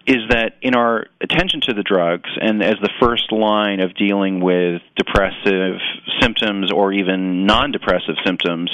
is 0.07 0.23
that 0.29 0.53
in 0.61 0.73
our 0.73 1.05
attention 1.19 1.59
to 1.59 1.73
the 1.73 1.83
drugs 1.83 2.29
and 2.39 2.63
as 2.63 2.75
the 2.81 2.89
first 2.99 3.29
line 3.31 3.81
of 3.81 3.93
dealing 3.95 4.39
with 4.39 4.81
depressive 4.95 5.75
symptoms 6.21 6.71
or 6.71 6.93
even 6.93 7.45
non-depressive 7.45 8.15
symptoms 8.25 8.71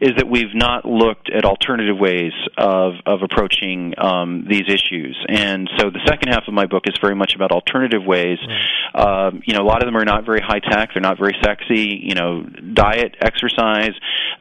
is 0.00 0.10
that 0.16 0.28
we've 0.28 0.54
not 0.54 0.84
looked 0.84 1.28
at 1.30 1.44
alternative 1.44 1.96
ways 1.98 2.32
of, 2.56 2.94
of 3.04 3.22
approaching 3.22 3.94
um, 3.98 4.46
these 4.48 4.64
issues. 4.68 5.18
And 5.28 5.68
so 5.78 5.90
the 5.90 6.00
second 6.06 6.28
half 6.28 6.44
of 6.46 6.54
my 6.54 6.66
book 6.66 6.84
is 6.86 6.94
very 7.00 7.16
much 7.16 7.34
about 7.34 7.50
alternative 7.50 8.04
ways. 8.04 8.38
Right. 8.46 9.26
Um, 9.26 9.42
you 9.44 9.54
know, 9.54 9.62
a 9.62 9.66
lot 9.66 9.82
of 9.82 9.86
them 9.86 9.96
are 9.96 10.04
not 10.04 10.24
very 10.24 10.40
high 10.40 10.60
tech. 10.60 10.90
They're 10.94 11.02
not 11.02 11.18
very 11.18 11.34
sexy. 11.42 11.98
You 12.00 12.14
know, 12.14 12.42
diet, 12.42 13.16
exercise, 13.20 13.92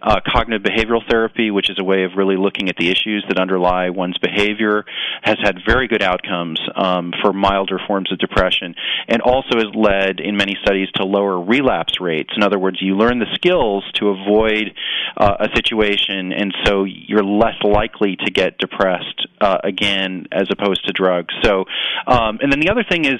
uh, 0.05 0.19
cognitive 0.25 0.63
behavioral 0.63 1.01
therapy, 1.09 1.49
which 1.49 1.69
is 1.69 1.77
a 1.79 1.83
way 1.83 2.03
of 2.03 2.11
really 2.15 2.37
looking 2.37 2.69
at 2.69 2.75
the 2.77 2.89
issues 2.89 3.25
that 3.27 3.39
underlie 3.39 3.89
one's 3.89 4.17
behavior, 4.19 4.85
has 5.23 5.37
had 5.43 5.57
very 5.67 5.87
good 5.87 6.03
outcomes 6.03 6.59
um, 6.75 7.11
for 7.21 7.33
milder 7.33 7.79
forms 7.87 8.11
of 8.11 8.19
depression, 8.19 8.75
and 9.07 9.21
also 9.21 9.57
has 9.57 9.73
led 9.73 10.19
in 10.19 10.37
many 10.37 10.55
studies 10.61 10.89
to 10.95 11.03
lower 11.03 11.41
relapse 11.41 11.99
rates. 11.99 12.29
In 12.37 12.43
other 12.43 12.59
words, 12.59 12.77
you 12.81 12.95
learn 12.95 13.17
the 13.17 13.33
skills 13.33 13.83
to 13.95 14.09
avoid 14.09 14.71
uh, 15.17 15.37
a 15.39 15.47
situation, 15.55 16.31
and 16.31 16.53
so 16.65 16.83
you're 16.83 17.23
less 17.23 17.57
likely 17.63 18.15
to 18.25 18.31
get 18.31 18.59
depressed 18.59 19.27
uh, 19.41 19.57
again 19.63 20.27
as 20.31 20.47
opposed 20.51 20.85
to 20.85 20.93
drugs. 20.93 21.33
So, 21.43 21.65
um, 22.05 22.39
and 22.41 22.51
then 22.51 22.59
the 22.59 22.69
other 22.69 22.85
thing 22.87 23.05
is, 23.05 23.19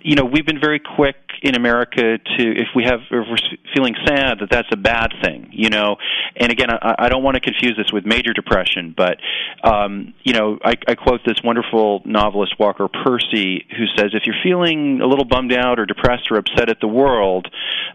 you 0.00 0.16
know, 0.16 0.24
we've 0.24 0.46
been 0.46 0.60
very 0.60 0.80
quick 0.80 1.16
in 1.42 1.54
America 1.54 2.18
to 2.18 2.42
if 2.42 2.68
we 2.74 2.84
have 2.84 3.00
if 3.10 3.26
we're 3.28 3.36
feeling 3.74 3.94
sad 4.06 4.38
that 4.40 4.48
that's 4.50 4.68
a 4.72 4.76
bad 4.76 5.12
thing, 5.22 5.48
you 5.52 5.70
know. 5.70 5.96
And 6.36 6.50
again, 6.50 6.70
I, 6.70 6.94
I 6.98 7.08
don't 7.08 7.22
want 7.22 7.34
to 7.34 7.40
confuse 7.40 7.76
this 7.76 7.92
with 7.92 8.04
major 8.06 8.32
depression, 8.32 8.94
but 8.96 9.18
um, 9.62 10.14
you 10.22 10.32
know, 10.32 10.58
I, 10.64 10.74
I 10.86 10.94
quote 10.94 11.20
this 11.24 11.36
wonderful 11.42 12.02
novelist 12.04 12.58
Walker 12.58 12.88
Percy 12.88 13.66
who 13.76 13.86
says, 13.96 14.10
if 14.14 14.26
you're 14.26 14.36
feeling 14.42 15.00
a 15.00 15.06
little 15.06 15.24
bummed 15.24 15.52
out 15.52 15.78
or 15.78 15.86
depressed 15.86 16.30
or 16.30 16.38
upset 16.38 16.68
at 16.68 16.80
the 16.80 16.88
world, 16.88 17.48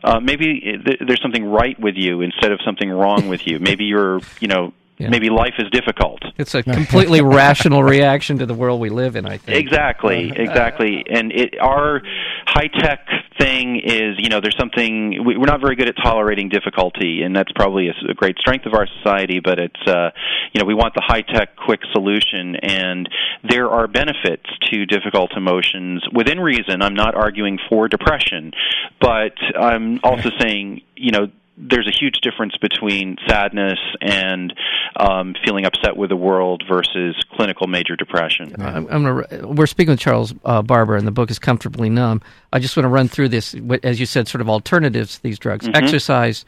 uh, 0.04 0.20
maybe 0.20 0.80
th- 0.86 1.00
there's 1.06 1.22
something 1.22 1.46
right 1.46 1.80
with 1.80 1.96
you 1.96 2.22
instead 2.22 2.52
of 2.52 2.60
something 2.66 2.90
wrong 2.90 3.28
with 3.28 3.48
you. 3.48 3.60
Maybe 3.60 3.86
you're, 3.86 4.20
you 4.40 4.48
know, 4.48 4.74
yeah. 5.00 5.10
maybe 5.10 5.30
life 5.30 5.54
is 5.58 5.70
difficult. 5.72 6.20
It's 6.38 6.54
a 6.54 6.62
completely 6.62 7.22
rational 7.42 7.84
reaction 7.84 8.38
to 8.40 8.46
the 8.46 8.54
world 8.54 8.82
we 8.82 8.90
live 8.90 9.16
in. 9.16 9.26
I 9.26 9.38
think 9.38 9.58
exactly, 9.58 10.30
exactly. 10.36 11.06
And 11.10 11.32
it, 11.32 11.58
our 11.60 12.02
high 12.46 12.68
tech 12.68 13.08
thing 13.40 13.80
is, 13.80 14.16
you 14.18 14.28
know, 14.28 14.42
there's 14.42 14.58
something 14.60 15.24
we, 15.26 15.38
we're 15.38 15.46
not 15.46 15.62
very 15.62 15.78
good 15.78 15.88
at 15.88 15.96
tolerating 16.04 16.50
difficulty, 16.50 17.22
and 17.24 17.34
that's 17.34 17.52
probably 17.54 17.88
a, 17.88 17.94
a 18.12 18.14
great 18.14 18.38
strength 18.40 18.66
of 18.66 18.74
our 18.74 18.88
society. 18.98 19.40
But 19.40 19.58
it's, 19.60 19.88
uh, 19.88 20.10
you 20.52 20.60
know, 20.60 20.66
we 20.66 20.76
want 20.76 20.94
the 20.96 21.04
high 21.06 21.22
tech, 21.22 21.56
quick 21.56 21.80
solution, 21.94 22.58
and 22.58 23.08
there 23.50 23.70
are 23.70 23.88
benefits 23.88 24.50
to 24.70 24.86
difficult 24.86 25.32
emotions 25.38 26.04
within 26.14 26.42
reason. 26.42 26.82
I'm 26.82 26.96
not 26.96 27.16
arguing 27.16 27.58
for 27.70 27.88
depression, 27.88 28.52
but 29.00 29.34
I'm 29.58 30.02
also 30.04 30.30
saying, 30.40 30.82
you 30.98 31.12
know 31.12 31.28
there's 31.60 31.88
a 31.88 31.92
huge 31.92 32.22
difference 32.22 32.56
between 32.58 33.18
sadness 33.28 33.78
and 34.02 34.54
um, 34.96 35.36
feeling 35.46 35.66
upset 35.66 35.98
with 35.98 36.10
the 36.10 36.16
world 36.16 36.64
versus 36.68 37.16
clinical 37.34 37.68
major 37.68 37.98
depression. 37.98 38.56
I'm, 38.60 38.88
I'm 38.90 39.04
gonna, 39.04 39.48
we're 39.48 39.66
speaking 39.66 39.92
with 39.92 40.00
Charles 40.00 40.34
uh, 40.46 40.62
Barber, 40.62 40.96
and 40.96 41.06
the 41.06 41.12
book 41.12 41.30
is 41.30 41.38
Comfortably 41.38 41.90
Numb. 41.90 42.22
I 42.54 42.60
just 42.60 42.78
want 42.78 42.86
to 42.86 42.90
run 42.90 43.10
through 43.10 43.30
this, 43.30 43.56
as 43.84 44.00
you 44.00 44.06
said, 44.06 44.28
sort 44.30 44.42
of 44.42 44.50
alternatives 44.50 45.18
to 45.18 45.24
these 45.24 45.38
drugs: 45.38 45.68
mm-hmm. 45.68 45.76
exercise, 45.76 46.46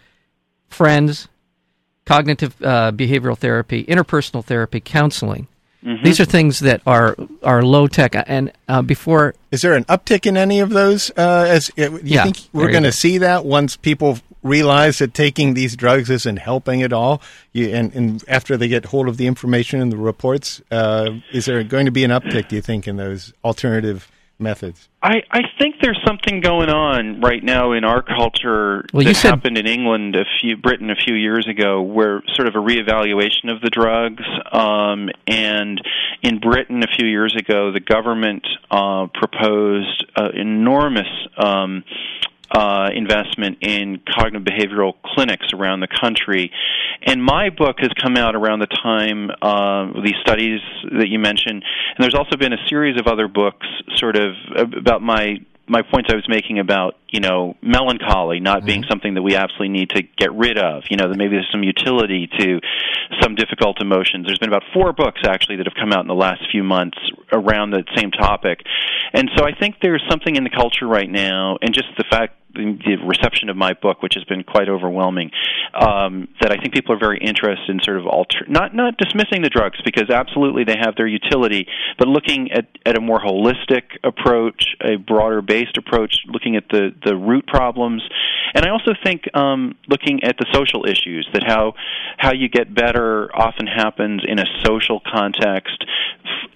friends, 0.70 1.28
cognitive 2.06 2.56
uh, 2.64 2.94
behavioral 2.94 3.38
therapy, 3.38 3.84
interpersonal 3.84 4.44
therapy, 4.44 4.80
counseling. 4.80 5.48
Mm-hmm. 5.84 6.06
These 6.06 6.20
are 6.20 6.26
things 6.26 6.60
that 6.60 6.82
are 6.86 7.18
are 7.44 7.64
low 7.64 7.88
tech. 7.88 8.16
And 8.16 8.54
uh, 8.68 8.82
before, 8.82 9.36
is 9.52 9.62
there 9.62 9.74
an 9.74 9.84
uptick 9.86 10.26
in 10.26 10.38
any 10.38 10.60
of 10.60 10.70
those? 10.70 11.12
Uh, 11.18 11.48
as 11.50 11.70
uh, 11.78 11.92
you 11.92 12.00
yeah, 12.04 12.24
think 12.24 12.38
we're 12.54 12.72
going 12.72 12.84
to 12.84 12.92
see 12.92 13.18
that 13.18 13.46
once 13.46 13.76
people 13.76 14.20
realize 14.44 15.00
that 15.00 15.14
taking 15.14 15.54
these 15.54 15.76
drugs 15.76 16.10
isn't 16.10 16.38
helping 16.38 16.82
at 16.82 16.94
all, 16.94 17.22
you, 17.52 17.70
and, 17.70 17.94
and 17.94 18.24
after 18.28 18.58
they 18.58 18.68
get 18.68 18.86
hold 18.86 19.08
of 19.08 19.18
the 19.18 19.28
information 19.28 19.82
and 19.82 19.92
the 19.92 19.98
reports, 19.98 20.62
uh, 20.72 21.10
is 21.32 21.46
there 21.46 21.64
going 21.64 21.86
to 21.86 21.92
be 21.92 22.04
an 22.04 22.12
uptick? 22.12 22.48
Do 22.48 22.56
you 22.56 22.62
think 22.62 22.88
in 22.88 22.98
those 22.98 23.34
alternative 23.44 24.10
methods? 24.42 24.90
I, 25.04 25.24
I 25.32 25.42
think 25.58 25.76
there's 25.82 26.00
something 26.06 26.42
going 26.42 26.70
on 26.70 27.22
right 27.22 27.44
now 27.44 27.72
in 27.72 27.84
our 27.84 28.02
culture 28.02 28.86
well, 28.94 29.06
that 29.06 29.16
said, 29.16 29.30
happened 29.30 29.58
in 29.58 29.68
England 29.68 30.16
a 30.16 30.26
few 30.42 30.58
Britain 30.58 30.90
a 30.90 30.96
few 30.96 31.16
years 31.16 31.48
ago, 31.48 31.82
where 31.82 32.22
sort 32.36 32.48
of 32.48 32.56
a 32.56 32.60
reevaluation 32.60 33.52
of 33.52 33.62
the 33.62 33.70
drugs. 33.70 34.24
Um, 34.52 35.10
and 35.28 35.82
in 36.22 36.40
Britain 36.40 36.84
a 36.84 36.88
few 36.96 37.08
years 37.08 37.36
ago, 37.36 37.72
the 37.72 37.80
government 37.80 38.46
uh, 38.70 39.08
proposed 39.14 40.06
uh, 40.16 40.30
enormous. 40.34 41.08
Um, 41.38 41.84
uh, 42.52 42.90
investment 42.94 43.60
in 43.62 44.02
cognitive 44.14 44.46
behavioral 44.46 44.94
clinics 45.04 45.48
around 45.54 45.80
the 45.80 45.88
country. 45.88 46.52
And 47.04 47.24
my 47.24 47.50
book 47.50 47.78
has 47.80 47.90
come 48.00 48.18
out 48.18 48.36
around 48.36 48.60
the 48.60 48.68
time 48.68 49.32
uh, 49.42 50.02
these 50.04 50.16
studies 50.22 50.60
that 50.98 51.08
you 51.08 51.20
mentioned, 51.20 51.64
and 51.64 51.98
there's 52.00 52.16
also 52.16 52.38
been 52.38 52.54
a 52.54 52.68
series 52.68 53.00
of 53.00 53.08
other 53.08 53.28
books, 53.28 53.66
sort 53.96 54.18
of 54.18 54.34
about 54.56 55.02
my 55.02 55.40
my 55.68 55.82
points 55.84 56.10
I 56.12 56.16
was 56.16 56.28
making 56.28 56.60
about 56.60 56.98
you 57.08 57.22
know 57.22 57.56
melancholy 57.62 58.42
not 58.42 58.60
mm-hmm. 58.60 58.66
being 58.66 58.84
something 58.90 59.14
that 59.14 59.22
we 59.22 59.36
absolutely 59.36 59.70
need 59.70 59.90
to 59.92 60.04
get 60.04 60.34
rid 60.34 60.58
of. 60.58 60.84
You 60.90 60.98
know 60.98 61.08
that 61.08 61.18
maybe 61.18 61.36
there's 61.36 61.50
some 61.52 61.64
utility 61.64 62.30
to 62.40 62.60
some 63.22 63.36
difficult 63.36 63.82
emotions. 63.82 64.26
There's 64.26 64.40
been 64.40 64.50
about 64.50 64.64
four 64.74 64.92
books 64.92 65.22
actually 65.26 65.58
that 65.58 65.68
have 65.68 65.76
come 65.80 65.94
out 65.94 66.02
in 66.02 66.08
the 66.08 66.14
last 66.14 66.42
few 66.52 66.64
months 66.64 66.98
around 67.32 67.72
the 67.72 67.84
same 67.96 68.12
topic, 68.12 68.60
and 69.14 69.30
so 69.38 69.46
I 69.46 69.54
think 69.58 69.78
there's 69.82 70.04
something 70.10 70.36
in 70.36 70.44
the 70.44 70.50
culture 70.50 70.88
right 70.88 71.10
now, 71.10 71.58
and 71.62 71.74
just 71.74 71.88
the 71.98 72.06
fact 72.10 72.36
the 72.54 72.98
reception 73.06 73.50
of 73.50 73.58
my 73.58 73.74
book, 73.74 74.02
which 74.02 74.14
has 74.16 74.24
been 74.26 74.44
quite 74.44 74.70
overwhelming, 74.70 75.32
um, 75.74 76.28
that 76.42 76.52
I 76.52 76.58
think 76.58 76.74
people 76.74 76.96
are 76.96 77.00
very 77.00 77.20
interested 77.20 77.70
in 77.70 77.80
sort 77.84 77.98
of 77.98 78.08
alter 78.08 78.46
not 78.48 78.76
not 78.76 78.98
dismissing 78.98 79.42
the 79.42 79.50
drugs 79.50 79.80
because 79.84 80.10
absolutely 80.10 80.64
they 80.64 80.78
have 80.80 80.96
their 80.96 81.08
utility, 81.08 81.68
but 81.98 82.08
looking 82.08 82.52
at, 82.52 82.68
at 82.86 82.98
a 82.98 83.02
more 83.02 83.20
holistic 83.20 83.84
approach, 84.04 84.76
a 84.82 84.96
broader 84.98 85.42
based 85.42 85.78
approach, 85.78 86.16
looking 86.28 86.56
at 86.56 86.66
the 86.70 86.94
the 87.06 87.16
root 87.16 87.48
problems, 87.48 88.04
and 88.54 88.66
I 88.66 88.70
also 88.70 88.92
think 89.04 89.24
um, 89.36 89.76
looking 89.88 90.24
at 90.24 90.38
the 90.38 90.46
social 90.54 90.86
issues 90.86 91.28
that 91.34 91.44
how 91.46 91.74
how 92.18 92.34
you 92.34 92.50
get 92.50 92.74
better 92.74 93.34
often 93.36 93.68
happens 93.68 94.24
in 94.28 94.40
a 94.40 94.46
social 94.64 95.00
context. 95.00 95.86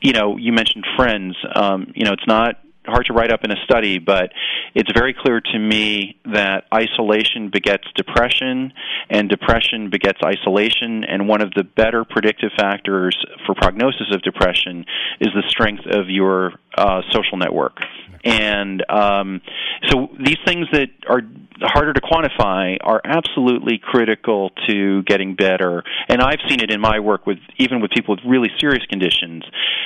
You 0.01 0.13
know, 0.13 0.37
you 0.37 0.51
mentioned 0.51 0.85
friends. 0.95 1.35
Um, 1.55 1.91
you 1.95 2.05
know, 2.05 2.13
it's 2.13 2.27
not 2.27 2.59
hard 2.85 3.05
to 3.07 3.13
write 3.13 3.31
up 3.31 3.43
in 3.43 3.51
a 3.51 3.63
study, 3.63 3.99
but 3.99 4.31
it's 4.75 4.91
very 4.93 5.13
clear 5.13 5.39
to 5.39 5.57
me 5.59 6.19
that 6.25 6.65
isolation 6.73 7.49
begets 7.49 7.85
depression, 7.95 8.73
and 9.09 9.29
depression 9.29 9.89
begets 9.89 10.19
isolation. 10.23 11.05
And 11.05 11.27
one 11.29 11.41
of 11.41 11.53
the 11.55 11.63
better 11.63 12.03
predictive 12.03 12.51
factors 12.57 13.17
for 13.45 13.55
prognosis 13.55 14.13
of 14.13 14.21
depression 14.21 14.85
is 15.21 15.29
the 15.33 15.43
strength 15.47 15.83
of 15.89 16.09
your 16.09 16.53
uh, 16.77 17.01
social 17.11 17.37
network. 17.37 17.77
And 18.25 18.83
um, 18.89 19.41
so 19.89 20.09
these 20.17 20.39
things 20.45 20.67
that 20.71 20.87
are 21.07 21.21
harder 21.61 21.93
to 21.93 22.01
quantify 22.01 22.77
are 22.81 22.99
absolutely 23.05 23.79
critical 23.81 24.49
to 24.67 25.03
getting 25.03 25.35
better. 25.35 25.83
And 26.09 26.21
I've 26.21 26.39
seen 26.49 26.59
it 26.59 26.71
in 26.71 26.81
my 26.81 26.99
work 26.99 27.25
with 27.27 27.37
even 27.57 27.81
with 27.81 27.91
people 27.91 28.15
with 28.15 28.25
really 28.25 28.49
serious 28.59 28.83
conditions, 28.87 29.43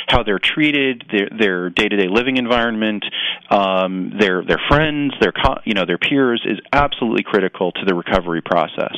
how 0.07 0.23
they're 0.23 0.39
treated, 0.39 1.03
their 1.11 1.29
their 1.37 1.69
day 1.69 1.89
to 1.89 1.97
day 1.97 2.07
living 2.09 2.37
environment, 2.37 3.03
um, 3.51 4.13
their 4.17 4.43
their 4.43 4.61
friends, 4.69 4.78
their 5.19 5.33
you 5.65 5.73
know 5.73 5.85
their 5.85 5.97
peers 5.97 6.45
is 6.45 6.59
absolutely 6.73 7.23
critical 7.23 7.71
to 7.73 7.85
the 7.85 7.95
recovery 7.95 8.41
process. 8.41 8.95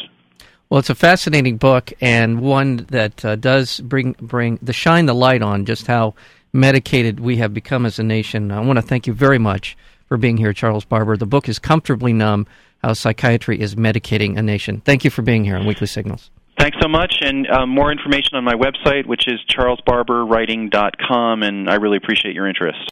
Well, 0.70 0.80
it's 0.80 0.90
a 0.90 0.96
fascinating 0.96 1.58
book 1.58 1.92
and 2.00 2.40
one 2.40 2.86
that 2.92 3.26
uh, 3.26 3.36
does 3.36 3.82
bring 3.82 4.14
bring 4.14 4.58
the 4.62 4.74
shine 4.74 5.06
the 5.06 5.14
light 5.14 5.42
on 5.42 5.66
just 5.66 5.88
how 5.88 6.14
medicated 6.54 7.20
we 7.20 7.38
have 7.38 7.54
become 7.54 7.86
as 7.86 8.00
a 8.00 8.04
nation. 8.04 8.52
I 8.52 8.62
want 8.62 8.78
to 8.78 8.82
thank 8.82 9.06
you 9.08 9.14
very 9.14 9.38
much 9.38 9.78
for 10.08 10.18
being 10.18 10.38
here, 10.38 10.54
Charles 10.54 10.86
Barber. 10.86 11.18
The 11.18 11.26
book 11.26 11.50
is 11.50 11.60
Comfortably 11.60 12.14
Numb 12.14 12.48
How 12.84 12.94
Psychiatry 12.94 13.60
is 13.60 13.76
Medicating 13.76 14.38
a 14.38 14.42
Nation. 14.42 14.82
Thank 14.86 15.04
you 15.04 15.10
for 15.10 15.22
being 15.22 15.44
here 15.44 15.58
on 15.58 15.66
Weekly 15.66 15.88
Signals. 15.88 16.32
Thanks 16.58 16.78
so 16.82 16.88
much, 16.88 17.16
and 17.22 17.48
uh, 17.50 17.66
more 17.66 17.92
information 17.92 18.36
on 18.36 18.44
my 18.44 18.54
website, 18.54 19.08
which 19.08 19.28
is 19.28 19.40
charlesbarberwriting.com, 19.50 21.44
and 21.44 21.70
I 21.70 21.76
really 21.76 21.98
appreciate 21.98 22.36
your 22.36 22.48
interest. 22.48 22.92